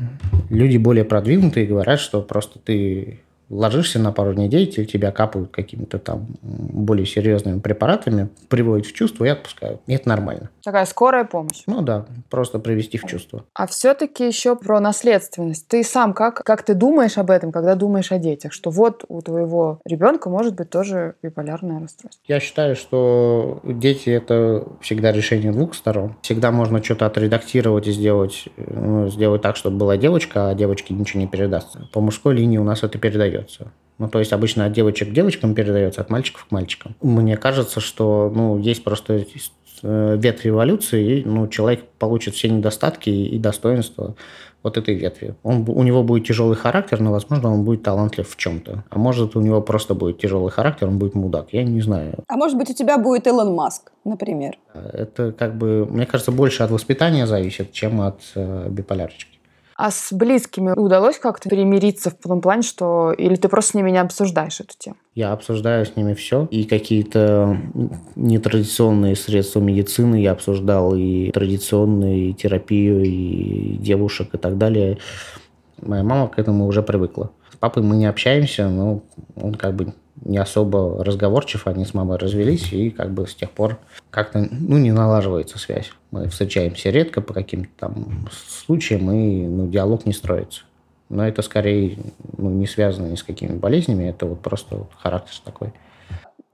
Люди 0.51 0.77
более 0.77 1.05
продвинутые 1.05 1.67
говорят, 1.67 2.01
что 2.01 2.23
просто 2.23 2.59
ты 2.59 3.21
ложишься 3.49 3.99
на 3.99 4.13
пару 4.13 4.33
недель, 4.33 4.67
тебя 4.67 5.13
капают 5.13 5.51
какими-то 5.51 5.99
там 5.99 6.27
более 6.43 7.07
серьезными 7.07 7.61
препаратами, 7.61 8.29
приводят 8.49 8.87
в 8.87 8.93
чувство 8.93 9.25
и 9.25 9.29
отпускают. 9.29 9.81
И 9.87 9.95
это 9.95 10.09
нормально. 10.09 10.51
Такая 10.63 10.85
скорая 10.87 11.25
помощь. 11.25 11.63
Ну 11.67 11.83
да, 11.83 12.07
просто 12.29 12.59
привести 12.59 12.99
в 12.99 13.05
чувство. 13.05 13.45
А 13.55 13.67
все-таки 13.67 14.27
еще 14.27 14.57
про 14.57 14.81
наследственность. 14.81 15.69
Ты 15.69 15.85
сам 15.85 16.13
как, 16.13 16.43
как 16.45 16.63
ты 16.63 16.75
думаешь 16.75 17.19
об 17.19 17.31
этом, 17.31 17.53
когда 17.53 17.75
думаешь 17.75 18.11
о 18.11 18.19
детях? 18.19 18.53
Что 18.53 18.71
вот 18.71 19.05
у 19.09 19.21
твоего 19.21 19.81
ребенка 19.85 20.29
может 20.29 20.55
быть 20.55 20.71
тоже 20.71 21.15
биполярное 21.23 21.81
расстройство. 21.81 22.21
Я 22.27 22.41
считаю, 22.41 22.75
что 22.75 23.61
дети– 23.65 24.11
это 24.11 24.67
всегда 24.81 25.13
решение 25.13 25.53
двух 25.53 25.75
сторон. 25.75 26.17
Всегда 26.23 26.51
можно 26.51 26.83
что-то 26.83 27.07
отредактировать 27.07 27.87
и 27.87 27.93
сделать, 27.93 28.49
ну, 28.57 29.09
сделать 29.09 29.43
так, 29.43 29.57
чтобы 29.57 29.77
была 29.77 29.97
девочка, 29.97 30.49
а 30.49 30.55
девочке 30.55 30.95
ничего 30.95 31.21
не 31.21 31.29
передастся. 31.29 31.89
По 31.93 32.01
мужской 32.01 32.35
линии 32.35 32.59
у 32.59 32.65
нас 32.65 32.83
это 32.83 32.99
передается 32.99 33.36
передается. 33.37 33.73
Ну, 33.99 34.09
то 34.09 34.19
есть 34.19 34.33
обычно 34.33 34.67
от 34.67 34.73
девочек 34.73 35.09
к 35.09 35.13
девочкам 35.13 35.55
передается, 35.55 36.03
от 36.03 36.11
мальчиков 36.11 36.45
к 36.45 36.51
мальчикам. 36.51 36.95
Мне 37.01 37.37
кажется, 37.37 37.81
что 37.81 38.31
ну, 38.35 38.59
есть 38.59 38.85
просто 38.85 39.25
э, 39.83 40.17
ветвь 40.19 40.47
эволюции, 40.47 41.21
и 41.21 41.25
ну, 41.25 41.49
человек 41.49 41.85
получит 41.99 42.35
все 42.35 42.51
недостатки 42.51 43.09
и 43.09 43.39
достоинства 43.39 44.15
вот 44.63 44.77
этой 44.77 44.95
ветви. 44.95 45.35
Он, 45.43 45.65
у 45.67 45.83
него 45.83 46.03
будет 46.03 46.27
тяжелый 46.27 46.57
характер, 46.57 47.01
но, 47.01 47.11
возможно, 47.13 47.55
он 47.55 47.65
будет 47.65 47.85
талантлив 47.85 48.29
в 48.29 48.37
чем-то. 48.37 48.85
А 48.91 48.99
может, 48.99 49.35
у 49.35 49.41
него 49.41 49.63
просто 49.63 49.95
будет 49.95 50.19
тяжелый 50.19 50.51
характер, 50.51 50.89
он 50.89 50.99
будет 50.99 51.15
мудак. 51.15 51.53
Я 51.53 51.63
не 51.63 51.81
знаю. 51.81 52.17
А 52.29 52.37
может 52.37 52.59
быть, 52.59 52.69
у 52.69 52.75
тебя 52.75 52.99
будет 52.99 53.27
Илон 53.27 53.55
Маск, 53.55 53.93
например? 54.05 54.59
Это 54.75 55.33
как 55.33 55.57
бы, 55.57 55.87
мне 55.87 56.05
кажется, 56.05 56.33
больше 56.33 56.65
от 56.65 56.71
воспитания 56.71 57.27
зависит, 57.27 57.73
чем 57.73 58.01
от 58.03 58.21
э, 58.35 58.69
биполярочки. 58.69 59.36
А 59.77 59.91
с 59.91 60.11
близкими 60.11 60.71
удалось 60.71 61.19
как-то 61.19 61.51
примириться 61.51 62.11
в 62.11 62.15
том 62.15 62.41
плане, 62.41 62.63
что 62.63 63.13
или 63.13 63.37
ты 63.37 63.49
просто 63.49 63.73
с 63.73 63.75
ними 63.75 63.91
не 63.91 63.99
обсуждаешь 63.99 64.61
эту 64.61 64.75
тему? 64.79 64.97
Я 65.15 65.33
обсуждаю 65.33 65.85
с 65.85 65.97
ними 65.97 66.15
все. 66.15 66.49
И 66.51 66.65
какие-то 66.65 67.59
нетрадиционные 68.15 69.17
средства 69.17 69.61
медицины 69.61 70.23
я 70.23 70.33
обсуждал, 70.33 70.95
и 70.95 71.31
традиционную 71.31 72.31
и 72.31 72.33
терапию, 72.33 73.05
и 73.05 73.77
девушек, 73.77 74.35
и 74.35 74.39
так 74.39 74.57
далее. 74.57 74.97
Моя 75.83 76.03
мама 76.03 76.29
к 76.29 76.39
этому 76.39 76.67
уже 76.67 76.83
привыкла. 76.83 77.31
С 77.53 77.57
папой 77.57 77.83
мы 77.83 77.97
не 77.97 78.07
общаемся, 78.07 78.71
но 78.71 79.03
он 79.35 79.55
как 79.55 79.75
бы 79.75 79.93
не 80.25 80.39
особо 80.39 81.05
разговорчив, 81.05 81.67
они 81.67 81.85
с 81.85 81.95
мамой 81.95 82.19
развелись, 82.19 82.73
и 82.73 82.91
как 82.91 83.13
бы 83.13 83.27
с 83.27 83.35
тех 83.35 83.51
пор 83.51 83.79
как-то, 84.11 84.47
ну, 84.51 84.79
не 84.79 84.93
налаживается 84.93 85.59
связь. 85.59 85.91
Мы 86.11 86.29
встречаемся 86.29 86.91
редко 86.91 87.21
по 87.21 87.35
каким-то 87.35 87.71
там 87.79 88.29
случаям, 88.67 89.11
и 89.13 89.47
ну, 89.47 89.67
диалог 89.69 90.07
не 90.07 90.13
строится. 90.13 90.63
Но 91.09 91.27
это 91.27 91.43
скорее 91.43 91.99
ну, 92.37 92.51
не 92.51 92.67
связано 92.67 93.07
ни 93.07 93.15
с 93.15 93.23
какими 93.23 93.57
болезнями, 93.57 94.05
это 94.05 94.27
вот 94.27 94.41
просто 94.41 94.77
вот 94.77 94.89
характер 94.99 95.35
такой. 95.45 95.73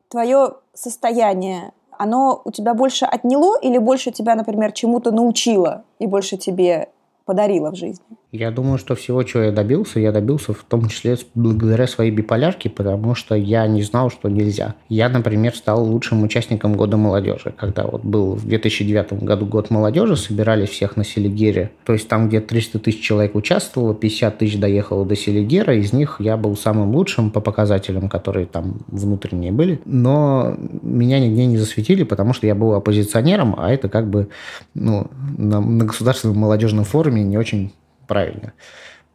Твое 0.09 0.55
состояние, 0.75 1.73
оно 1.91 2.43
у 2.45 2.51
тебя 2.51 2.75
больше 2.75 3.07
отняло 3.07 3.59
или 3.59 3.79
больше 3.79 4.11
тебя, 4.11 4.35
например, 4.35 4.73
чему-то 4.73 5.11
научило 5.11 5.85
и 5.99 6.07
больше 6.07 6.37
тебе 6.37 6.89
подарила 7.25 7.71
в 7.71 7.77
жизни? 7.77 8.05
Я 8.33 8.51
думаю, 8.51 8.79
что 8.79 8.95
всего, 8.95 9.23
чего 9.25 9.43
я 9.43 9.53
добился, 9.53 10.01
я 10.01 10.11
добился 10.11 10.55
в 10.55 10.65
том 10.65 10.89
числе 10.89 11.19
благодаря 11.35 11.87
своей 11.87 12.11
биполярке, 12.11 12.71
потому 12.71 13.15
что 13.15 13.35
я 13.35 13.67
не 13.67 13.83
знал, 13.83 14.11
что 14.11 14.31
нельзя. 14.31 14.75
Я, 14.89 15.11
например, 15.11 15.55
стал 15.55 15.85
лучшим 15.85 16.23
участником 16.23 16.73
Года 16.73 16.97
молодежи. 16.97 17.53
Когда 17.59 17.85
вот 17.85 18.03
был 18.07 18.37
в 18.37 18.47
2009 18.47 19.23
году 19.23 19.45
Год 19.45 19.69
молодежи, 19.69 20.17
собирали 20.17 20.65
всех 20.65 20.97
на 20.97 21.05
Селигере. 21.05 21.73
То 21.85 21.93
есть 21.93 22.09
там 22.09 22.31
где 22.31 22.41
300 22.41 22.79
тысяч 22.79 23.03
человек 23.03 23.35
участвовало, 23.35 23.95
50 23.95 24.39
тысяч 24.39 24.59
доехало 24.59 25.05
до 25.05 25.15
Селигера, 25.15 25.77
из 25.77 25.93
них 25.93 26.17
я 26.19 26.39
был 26.39 26.57
самым 26.57 26.95
лучшим 26.95 27.31
по 27.31 27.43
показателям, 27.43 28.09
которые 28.09 28.47
там 28.47 28.79
внутренние 28.87 29.53
были. 29.53 29.79
Но 29.85 30.57
меня 30.81 31.21
нигде 31.21 31.45
не 31.45 31.59
засветили, 31.59 32.03
потому 32.05 32.33
что 32.33 32.47
я 32.47 32.55
был 32.55 32.73
оппозиционером, 32.73 33.57
а 33.59 33.71
это 33.71 33.91
как 33.91 34.09
бы 34.09 34.29
ну, 34.73 35.09
на, 35.37 35.61
на 35.61 35.85
государственном 35.85 36.39
молодежном 36.39 36.85
форуме 36.85 37.23
не 37.25 37.37
очень 37.37 37.73
правильно. 38.13 38.53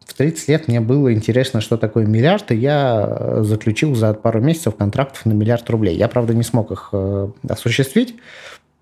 В 0.07 0.15
30 0.15 0.47
лет 0.47 0.67
мне 0.67 0.81
было 0.81 1.13
интересно, 1.13 1.61
что 1.61 1.77
такое 1.77 2.07
миллиард, 2.07 2.51
и 2.51 2.55
я 2.55 3.43
заключил 3.43 3.93
за 3.93 4.15
пару 4.15 4.41
месяцев 4.41 4.75
контрактов 4.75 5.25
на 5.27 5.33
миллиард 5.33 5.69
рублей. 5.69 5.95
Я, 5.95 6.07
правда, 6.07 6.33
не 6.33 6.41
смог 6.41 6.71
их 6.71 6.89
э, 6.93 7.29
осуществить, 7.47 8.15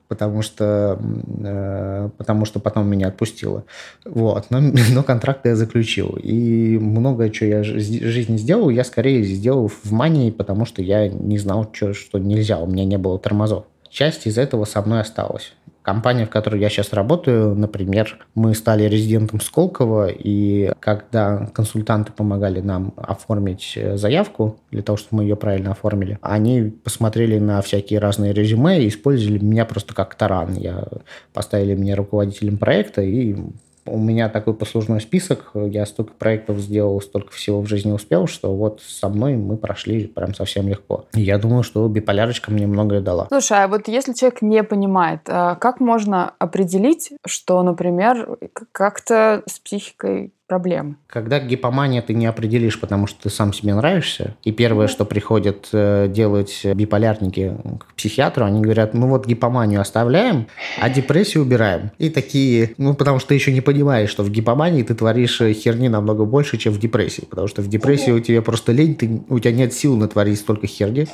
потому 0.07 0.41
что, 0.41 0.97
э, 1.43 2.09
потому 2.17 2.45
что 2.45 2.61
потом 2.61 2.87
меня 2.87 3.09
отпустило. 3.09 3.65
Вот. 4.05 4.45
Но, 4.51 4.61
но 4.91 5.03
контракты 5.03 5.49
я 5.49 5.55
заключил. 5.57 6.17
И 6.23 6.77
многое, 6.77 7.33
что 7.33 7.45
я 7.45 7.59
в 7.59 7.65
жизни 7.65 8.37
сделал, 8.37 8.69
я 8.69 8.85
скорее 8.85 9.21
сделал 9.23 9.67
в 9.67 9.91
мании, 9.91 10.31
потому 10.31 10.65
что 10.65 10.81
я 10.81 11.09
не 11.09 11.39
знал, 11.39 11.69
что, 11.73 11.93
что 11.93 12.19
нельзя, 12.19 12.59
у 12.59 12.67
меня 12.67 12.85
не 12.85 12.97
было 12.97 13.19
тормозов. 13.19 13.65
Часть 13.89 14.27
из 14.27 14.37
этого 14.37 14.63
со 14.63 14.81
мной 14.81 15.01
осталась. 15.01 15.53
Компания, 15.85 16.25
в 16.25 16.31
которой 16.31 16.59
я 16.59 16.69
сейчас 16.69 16.93
работаю, 16.93 17.53
например, 17.53 18.17
мы 18.33 18.55
стали 18.55 18.85
резидентом 18.85 19.39
Сколково, 19.39 20.07
и 20.07 20.71
когда 20.79 21.45
консультанты 21.53 22.11
помогали 22.11 22.59
нам 22.59 22.91
оформить 22.97 23.73
э, 23.75 23.95
заявку, 23.95 24.57
для 24.71 24.81
того, 24.81 24.97
чтобы 24.97 25.17
мы 25.17 25.23
ее 25.25 25.35
правильно 25.35 25.73
оформили, 25.73 26.17
они 26.23 26.73
посмотрели 26.83 27.37
на 27.37 27.61
всякие 27.61 27.99
разные 27.99 28.33
резюме 28.33 28.81
и 28.81 28.87
использовали 28.87 29.37
меня 29.37 29.63
просто 29.65 29.93
как 29.93 30.15
таран. 30.15 30.55
Я 30.55 30.85
поставили 31.33 31.75
меня 31.75 31.95
руководителем 31.95 32.57
проекта, 32.57 33.03
и 33.03 33.35
у 33.85 33.97
меня 33.97 34.29
такой 34.29 34.53
послужной 34.53 35.01
список, 35.01 35.51
я 35.53 35.85
столько 35.85 36.13
проектов 36.13 36.59
сделал, 36.59 36.99
столько 37.01 37.31
всего 37.31 37.61
в 37.61 37.67
жизни 37.67 37.91
успел, 37.91 38.27
что 38.27 38.55
вот 38.55 38.81
со 38.81 39.09
мной 39.09 39.35
мы 39.35 39.57
прошли 39.57 40.07
прям 40.07 40.33
совсем 40.33 40.67
легко. 40.67 41.05
я 41.13 41.37
думаю, 41.37 41.63
что 41.63 41.87
биполярочка 41.87 42.51
мне 42.51 42.67
многое 42.67 43.01
дала. 43.01 43.27
Слушай, 43.27 43.63
а 43.63 43.67
вот 43.67 43.87
если 43.87 44.13
человек 44.13 44.41
не 44.41 44.63
понимает, 44.63 45.21
а 45.27 45.55
как 45.55 45.79
можно 45.79 46.33
определить, 46.39 47.11
что, 47.25 47.61
например, 47.63 48.37
как-то 48.71 49.43
с 49.45 49.59
психикой 49.59 50.33
проблемы. 50.47 50.97
Когда 51.07 51.39
гипомания 51.39 52.01
ты 52.01 52.13
не 52.13 52.25
определишь, 52.25 52.79
потому 52.79 53.07
что 53.07 53.23
ты 53.23 53.29
сам 53.29 53.51
себе 53.51 53.73
нравишься, 53.73 54.35
и 54.43 54.51
первое, 54.51 54.87
что 54.87 55.05
приходят 55.05 55.69
э, 55.73 56.07
делать 56.07 56.61
биполярники 56.63 57.55
к 57.79 57.95
психиатру, 57.95 58.45
они 58.45 58.61
говорят, 58.61 58.93
ну 58.93 59.07
вот 59.07 59.25
гипоманию 59.25 59.81
оставляем, 59.81 60.47
а 60.79 60.89
депрессию 60.89 61.43
убираем. 61.43 61.91
И 61.97 62.09
такие, 62.09 62.75
ну 62.77 62.93
потому 62.93 63.19
что 63.19 63.29
ты 63.29 63.35
еще 63.35 63.51
не 63.51 63.61
понимаешь, 63.61 64.09
что 64.09 64.23
в 64.23 64.29
гипомании 64.29 64.83
ты 64.83 64.93
творишь 64.93 65.39
херни 65.39 65.87
намного 65.87 66.25
больше, 66.25 66.57
чем 66.57 66.73
в 66.73 66.79
депрессии, 66.79 67.25
потому 67.29 67.47
что 67.47 67.61
в 67.61 67.67
депрессии 67.67 68.11
у 68.11 68.19
тебя 68.19 68.41
просто 68.41 68.71
лень, 68.71 68.95
ты, 68.95 69.21
у 69.29 69.39
тебя 69.39 69.51
нет 69.51 69.73
сил 69.73 69.97
натворить 69.97 70.39
столько 70.39 70.67
херни, 70.67 71.07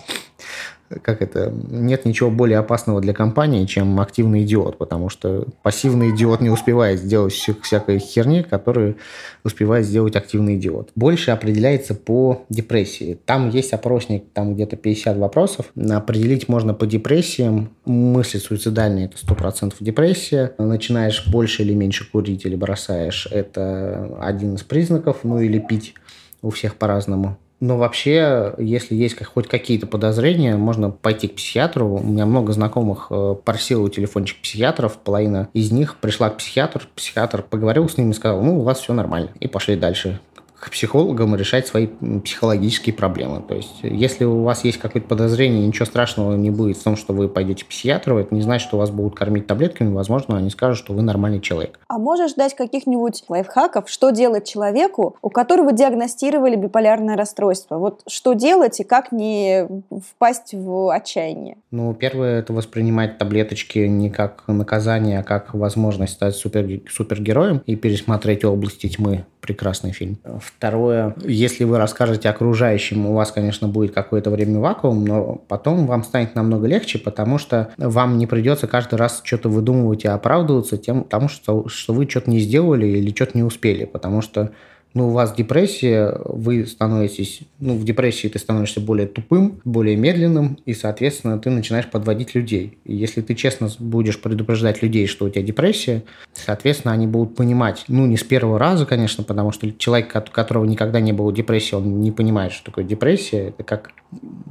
как 1.04 1.22
это, 1.22 1.52
нет 1.70 2.06
ничего 2.06 2.30
более 2.30 2.60
опасного 2.60 3.02
для 3.02 3.14
компании, 3.14 3.66
чем 3.66 4.00
активный 4.00 4.44
идиот, 4.44 4.78
потому 4.78 5.10
что 5.10 5.48
пассивный 5.64 6.12
идиот 6.12 6.42
не 6.42 6.50
успевает 6.50 7.00
сделать 7.00 7.34
всякой 7.34 8.00
херни, 8.00 8.44
которую 8.44 8.98
успевает 9.44 9.86
сделать 9.86 10.16
активный 10.16 10.56
идиот. 10.58 10.92
Больше 10.96 11.32
определяется 11.32 11.96
по 11.96 12.44
депрессии. 12.50 13.20
Там 13.26 13.50
есть 13.50 13.74
опросник, 13.74 14.26
там 14.34 14.54
где-то 14.54 14.76
50 14.76 15.18
вопросов. 15.18 15.68
Определить 15.76 16.48
можно 16.48 16.74
по 16.74 16.86
депрессиям. 16.86 17.70
Мысли 17.86 18.38
суицидальные– 18.38 19.06
это 19.14 19.18
100% 19.18 19.76
депрессия. 19.80 20.54
Начинаешь 20.58 21.28
больше 21.28 21.64
или 21.64 21.74
меньше 21.74 22.10
курить 22.10 22.46
или 22.46 22.56
бросаешь– 22.56 23.28
это 23.32 24.18
один 24.20 24.56
из 24.56 24.64
признаков. 24.64 25.20
Ну 25.24 25.40
или 25.40 25.60
пить 25.60 25.94
у 26.42 26.50
всех 26.50 26.76
по-разному. 26.76 27.38
Но 27.62 27.78
вообще, 27.78 28.56
если 28.58 28.96
есть 28.96 29.24
хоть 29.24 29.48
какие-то 29.48 29.86
подозрения, 29.86 30.58
можно 30.58 30.90
пойти 30.90 31.28
к 31.28 31.36
психиатру. 31.36 32.00
У 32.00 32.04
меня 32.04 32.26
много 32.26 32.54
знакомых 32.54 33.08
э, 33.12 33.36
просил 33.46 33.88
телефончик 33.88 34.42
психиатров, 34.42 34.98
половина 34.98 35.48
из 35.54 35.72
них 35.72 35.98
пришла 35.98 36.32
к 36.32 36.38
психиатру, 36.38 36.82
психиатр 36.96 37.44
поговорил 37.44 37.88
с 37.88 37.98
ними 37.98 38.14
сказал, 38.14 38.42
ну, 38.42 38.60
у 38.60 38.64
вас 38.64 38.80
все 38.80 38.94
нормально, 38.94 39.30
и 39.40 39.48
пошли 39.48 39.76
дальше 39.76 40.20
к 40.62 40.70
психологам 40.70 41.36
решать 41.36 41.66
свои 41.66 41.88
психологические 41.88 42.94
проблемы. 42.94 43.42
То 43.42 43.56
есть, 43.56 43.80
если 43.82 44.26
у 44.26 44.44
вас 44.44 44.64
есть 44.64 44.78
какое-то 44.78 45.08
подозрение, 45.08 45.66
ничего 45.66 45.86
страшного 45.86 46.36
не 46.36 46.52
будет 46.52 46.78
в 46.78 46.84
том, 46.84 46.96
что 46.96 47.14
вы 47.14 47.28
пойдете 47.30 47.66
к 47.66 47.70
психиатру, 47.70 48.20
это 48.20 48.36
не 48.36 48.44
значит, 48.44 48.68
что 48.68 48.78
вас 48.78 48.92
будут 48.92 49.16
кормить 49.16 49.48
таблетками, 49.48 49.92
возможно, 49.92 50.38
они 50.38 50.52
скажут, 50.52 50.78
что 50.78 50.94
вы 50.94 51.02
нормальный 51.02 51.42
человек. 51.42 51.80
А 51.88 51.98
можешь 51.98 52.36
дать 52.36 52.56
каких-нибудь 52.56 53.24
лайфхаков, 53.28 53.90
что 53.90 54.12
делать 54.12 54.48
человеку, 54.48 55.16
у 55.24 55.32
которого 55.32 55.72
диагностировали 55.72 56.56
биполярное 56.56 57.18
расстройство? 57.18 57.80
Вот 57.80 58.04
что 58.08 58.34
делать 58.34 58.80
и 58.80 58.84
как 58.84 59.12
не 59.12 59.68
впасть 59.90 60.54
в 60.54 60.94
отчаяние? 60.94 61.58
Ну, 61.72 61.92
первое, 61.96 62.40
это 62.40 62.54
воспринимать 62.54 63.18
таблеточки 63.18 63.80
не 63.80 64.12
как 64.12 64.44
наказание, 64.46 65.22
а 65.22 65.24
как 65.24 65.56
возможность 65.56 66.14
стать 66.14 66.36
супер, 66.36 66.82
супергероем 66.88 67.64
и 67.66 67.76
пересмотреть 67.76 68.46
области 68.46 68.88
тьмы 68.88 69.26
прекрасный 69.42 69.92
фильм. 69.92 70.18
Второе, 70.40 71.16
если 71.24 71.64
вы 71.64 71.78
расскажете 71.78 72.30
окружающим, 72.30 73.06
у 73.08 73.14
вас, 73.14 73.32
конечно, 73.32 73.68
будет 73.68 73.94
какое-то 73.94 74.30
время 74.30 74.60
вакуум, 74.60 75.04
но 75.04 75.36
потом 75.48 75.88
вам 75.88 76.04
станет 76.04 76.36
намного 76.36 76.68
легче, 76.68 77.00
потому 77.00 77.38
что 77.38 77.72
вам 77.78 78.18
не 78.18 78.28
придется 78.28 78.68
каждый 78.68 78.96
раз 78.96 79.22
что-то 79.24 79.50
выдумывать 79.50 80.06
и 80.06 80.08
оправдываться 80.08 80.78
тем, 80.78 81.04
потому 81.04 81.28
что, 81.28 81.68
что 81.68 81.94
вы 81.94 82.08
что-то 82.08 82.30
не 82.30 82.40
сделали 82.40 82.86
или 82.86 83.14
что-то 83.14 83.32
не 83.36 83.44
успели, 83.44 83.86
потому 83.86 84.22
что 84.22 84.52
ну, 84.94 85.10
у 85.10 85.12
вас 85.12 85.34
депрессия, 85.34 86.18
вы 86.26 86.66
становитесь, 86.66 87.42
ну, 87.60 87.76
в 87.76 87.86
депрессии 87.86 88.28
ты 88.28 88.40
становишься 88.40 88.82
более 88.82 89.08
тупым, 89.08 89.62
более 89.64 89.96
медленным, 89.96 90.58
и, 90.66 90.74
соответственно, 90.74 91.40
ты 91.40 91.50
начинаешь 91.50 91.90
подводить 91.90 92.36
людей. 92.36 92.78
И 92.84 92.96
если 92.96 93.22
ты 93.22 93.36
честно 93.36 93.70
будешь 93.80 94.22
предупреждать 94.22 94.82
людей, 94.82 95.08
что 95.08 95.26
у 95.26 95.30
тебя 95.30 95.44
депрессия, 95.44 96.04
соответственно, 96.34 96.94
они 96.94 97.08
будут 97.08 97.36
понимать, 97.36 97.86
ну, 97.88 98.06
не 98.06 98.18
с 98.18 98.24
первого 98.24 98.60
раза, 98.60 98.86
конечно, 98.86 99.24
потому 99.24 99.52
что 99.52 99.72
человек, 99.72 100.14
у 100.16 100.32
которого 100.32 100.66
никогда 100.66 101.00
не 101.00 101.14
было 101.14 101.34
депрессии, 101.34 101.76
он 101.76 102.02
не 102.02 102.12
понимает, 102.12 102.52
что 102.52 102.66
такое 102.66 102.84
депрессия. 102.84 103.50
Это 103.50 103.64
как 103.64 103.92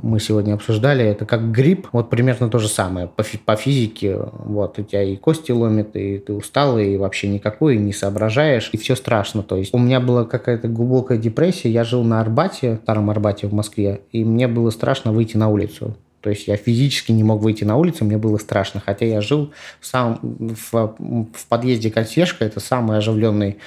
мы 0.02 0.20
сегодня 0.20 0.54
обсуждали, 0.54 1.04
это 1.04 1.26
как 1.26 1.52
грипп, 1.52 1.88
вот 1.92 2.10
примерно 2.10 2.48
то 2.48 2.58
же 2.58 2.68
самое 2.68 3.08
по, 3.08 3.24
по 3.44 3.56
физике. 3.56 4.16
Вот, 4.32 4.78
у 4.78 4.82
тебя 4.82 5.02
и 5.02 5.16
кости 5.16 5.52
ломит, 5.52 5.94
и 5.96 6.18
ты 6.18 6.32
усталый, 6.32 6.94
и 6.94 6.96
вообще 6.96 7.28
никакой, 7.28 7.76
и 7.76 7.78
не 7.78 7.92
соображаешь, 7.92 8.70
и 8.72 8.76
все 8.76 8.96
страшно. 8.96 9.42
То 9.42 9.56
есть 9.56 9.74
у 9.74 9.78
меня 9.78 10.00
было 10.00 10.24
какая-то 10.24 10.68
глубокая 10.68 11.18
депрессия. 11.18 11.70
Я 11.70 11.84
жил 11.84 12.02
на 12.04 12.20
Арбате, 12.20 12.80
старом 12.82 13.10
Арбате 13.10 13.46
в 13.46 13.52
Москве, 13.52 14.00
и 14.12 14.24
мне 14.24 14.48
было 14.48 14.70
страшно 14.70 15.12
выйти 15.12 15.36
на 15.36 15.48
улицу. 15.48 15.96
То 16.20 16.30
есть 16.30 16.48
я 16.48 16.56
физически 16.56 17.12
не 17.12 17.24
мог 17.24 17.40
выйти 17.40 17.64
на 17.64 17.76
улицу, 17.76 18.04
мне 18.04 18.18
было 18.18 18.36
страшно. 18.36 18.82
Хотя 18.84 19.06
я 19.06 19.20
жил 19.20 19.52
сам 19.80 20.18
в, 20.22 20.72
в 20.72 21.46
подъезде 21.48 21.90
консьержка, 21.90 22.44
это 22.44 22.60
самый 22.60 22.98
оживленный 22.98 23.58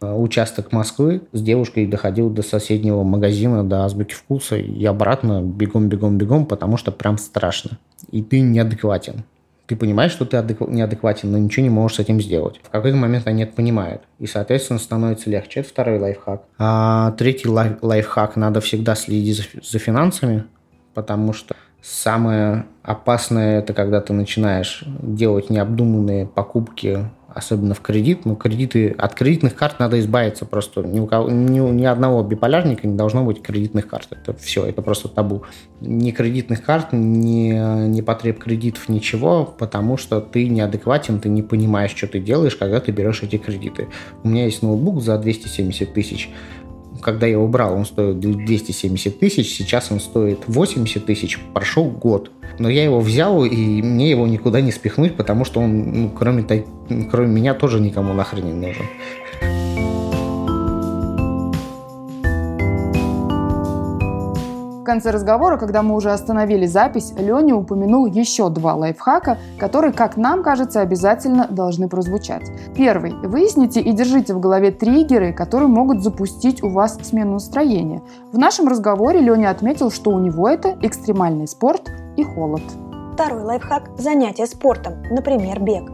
э, 0.00 0.12
участок 0.12 0.70
Москвы. 0.72 1.22
С 1.32 1.42
девушкой 1.42 1.86
доходил 1.86 2.30
до 2.30 2.42
соседнего 2.42 3.02
магазина, 3.02 3.64
до 3.64 3.84
азбуки 3.84 4.14
вкуса, 4.14 4.56
и 4.56 4.84
обратно 4.84 5.42
бегом, 5.42 5.88
бегом, 5.88 6.18
бегом, 6.18 6.46
потому 6.46 6.76
что 6.76 6.92
прям 6.92 7.18
страшно. 7.18 7.78
И 8.12 8.22
ты 8.22 8.40
неадекватен. 8.40 9.24
Ты 9.66 9.76
понимаешь, 9.76 10.12
что 10.12 10.24
ты 10.24 10.38
неадекватен, 10.66 11.30
но 11.30 11.36
ничего 11.36 11.62
не 11.62 11.68
можешь 11.68 11.96
с 11.96 12.00
этим 12.00 12.22
сделать. 12.22 12.58
В 12.62 12.70
какой-то 12.70 12.96
момент 12.96 13.26
они 13.26 13.42
это 13.42 13.52
понимают. 13.52 14.02
И, 14.18 14.26
соответственно, 14.26 14.78
становится 14.78 15.28
легче. 15.28 15.60
Это 15.60 15.68
второй 15.68 15.98
лайфхак. 15.98 16.42
А 16.58 17.10
третий 17.18 17.48
лайф 17.48 17.82
лайфхак– 17.82 18.36
надо 18.36 18.62
всегда 18.62 18.94
следить 18.94 19.50
за 19.62 19.78
финансами, 19.78 20.44
потому 20.94 21.34
что 21.34 21.54
самое 21.82 22.66
опасное– 22.82 23.58
это 23.60 23.72
когда 23.72 24.00
ты 24.00 24.12
начинаешь 24.12 24.84
делать 24.86 25.50
необдуманные 25.50 26.26
покупки 26.26 27.10
особенно 27.38 27.74
в 27.74 27.80
кредит. 27.80 28.24
Ну, 28.24 28.36
кредиты, 28.36 28.90
от 28.98 29.14
кредитных 29.14 29.54
карт 29.54 29.78
надо 29.78 30.00
избавиться 30.00 30.44
просто. 30.44 30.82
Ни, 30.82 30.98
у 30.98 31.06
кого, 31.06 31.30
ни, 31.30 31.58
ни 31.58 31.84
одного 31.84 32.22
биполярника 32.22 32.86
не 32.86 32.96
должно 32.96 33.24
быть 33.24 33.42
кредитных 33.42 33.86
карт. 33.86 34.08
Это 34.10 34.36
все, 34.36 34.66
это 34.66 34.82
просто 34.82 35.08
табу. 35.08 35.44
Ни 35.80 36.10
кредитных 36.10 36.64
карт, 36.64 36.92
ни, 36.92 37.52
ни 37.88 38.00
потреб 38.00 38.38
кредитов, 38.42 38.88
ничего, 38.88 39.44
потому 39.44 39.96
что 39.96 40.20
ты 40.20 40.48
неадекватен, 40.48 41.20
ты 41.20 41.28
не 41.28 41.42
понимаешь, 41.42 41.94
что 41.94 42.08
ты 42.08 42.18
делаешь, 42.18 42.56
когда 42.56 42.80
ты 42.80 42.90
берешь 42.92 43.22
эти 43.22 43.36
кредиты. 43.38 43.88
У 44.24 44.28
меня 44.28 44.44
есть 44.44 44.62
ноутбук 44.62 45.02
за 45.02 45.16
270 45.18 45.94
тысяч 45.94 46.30
когда 47.00 47.26
я 47.26 47.32
его 47.32 47.48
брал, 47.48 47.74
он 47.74 47.84
стоил 47.84 48.14
270 48.14 49.18
тысяч, 49.18 49.56
сейчас 49.56 49.90
он 49.90 50.00
стоит 50.00 50.40
80 50.46 51.04
тысяч, 51.04 51.38
прошел 51.54 51.84
год. 51.90 52.30
Но 52.58 52.68
я 52.68 52.84
его 52.84 53.00
взял, 53.00 53.44
и 53.44 53.82
мне 53.82 54.10
его 54.10 54.26
никуда 54.26 54.60
не 54.60 54.72
спихнуть, 54.72 55.16
потому 55.16 55.44
что 55.44 55.60
он, 55.60 56.02
ну, 56.02 56.10
кроме, 56.10 56.44
кроме 57.10 57.28
меня, 57.28 57.54
тоже 57.54 57.80
никому 57.80 58.14
нахрен 58.14 58.46
не 58.46 58.66
нужен. 58.66 58.86
Конце 64.88 65.10
разговора, 65.10 65.58
когда 65.58 65.82
мы 65.82 65.94
уже 65.94 66.10
остановили 66.10 66.64
запись, 66.64 67.12
Леня 67.18 67.54
упомянул 67.54 68.06
еще 68.06 68.48
два 68.48 68.74
лайфхака, 68.74 69.36
которые, 69.58 69.92
как 69.92 70.16
нам 70.16 70.42
кажется, 70.42 70.80
обязательно 70.80 71.46
должны 71.50 71.90
прозвучать. 71.90 72.50
Первый. 72.74 73.12
Выясните 73.12 73.82
и 73.82 73.92
держите 73.92 74.32
в 74.32 74.40
голове 74.40 74.70
триггеры, 74.70 75.34
которые 75.34 75.68
могут 75.68 76.02
запустить 76.02 76.62
у 76.62 76.70
вас 76.70 76.98
смену 77.02 77.32
настроения. 77.32 78.00
В 78.32 78.38
нашем 78.38 78.66
разговоре 78.66 79.20
Леня 79.20 79.50
отметил, 79.50 79.90
что 79.90 80.10
у 80.10 80.20
него 80.20 80.48
это 80.48 80.78
экстремальный 80.80 81.46
спорт 81.46 81.90
и 82.16 82.24
холод. 82.24 82.62
Второй 83.12 83.42
лайфхак– 83.42 83.90
занятие 83.98 84.46
спортом, 84.46 85.02
например, 85.10 85.60
бег. 85.60 85.90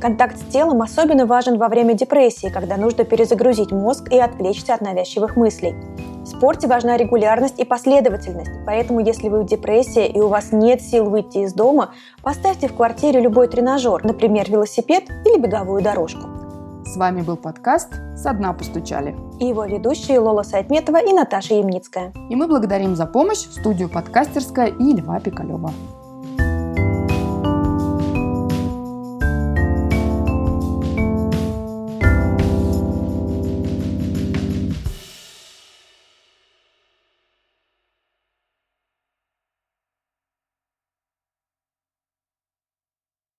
Контакт 0.00 0.38
с 0.38 0.52
телом 0.52 0.82
особенно 0.82 1.26
важен 1.26 1.58
во 1.58 1.68
время 1.68 1.94
депрессии, 1.94 2.48
когда 2.48 2.76
нужно 2.76 3.04
перезагрузить 3.04 3.72
мозг 3.72 4.12
и 4.12 4.18
отвлечься 4.18 4.74
от 4.74 4.80
навязчивых 4.80 5.36
мыслей. 5.36 5.74
В 6.22 6.26
спорте 6.26 6.66
важна 6.66 6.96
регулярность 6.96 7.58
и 7.58 7.64
последовательность, 7.64 8.50
поэтому 8.66 9.00
если 9.00 9.28
вы 9.28 9.42
в 9.42 9.46
депрессии 9.46 10.06
и 10.06 10.20
у 10.20 10.28
вас 10.28 10.52
нет 10.52 10.82
сил 10.82 11.08
выйти 11.08 11.38
из 11.38 11.54
дома, 11.54 11.90
поставьте 12.22 12.68
в 12.68 12.74
квартире 12.74 13.20
любой 13.20 13.48
тренажер, 13.48 14.04
например, 14.04 14.50
велосипед 14.50 15.04
или 15.24 15.40
беговую 15.40 15.82
дорожку. 15.82 16.28
С 16.84 16.96
вами 16.96 17.22
был 17.22 17.36
подкаст 17.36 17.88
«Со 18.16 18.32
дна 18.32 18.52
постучали». 18.52 19.14
И 19.40 19.46
его 19.46 19.64
ведущие 19.64 20.18
Лола 20.20 20.42
Сайтметова 20.42 20.98
и 20.98 21.12
Наташа 21.12 21.54
Ямницкая. 21.54 22.12
И 22.30 22.34
мы 22.34 22.46
благодарим 22.46 22.96
за 22.96 23.06
помощь 23.06 23.38
студию 23.38 23.88
«Подкастерская» 23.90 24.68
и 24.68 24.94
Льва 24.94 25.20
Пикалева. 25.20 25.70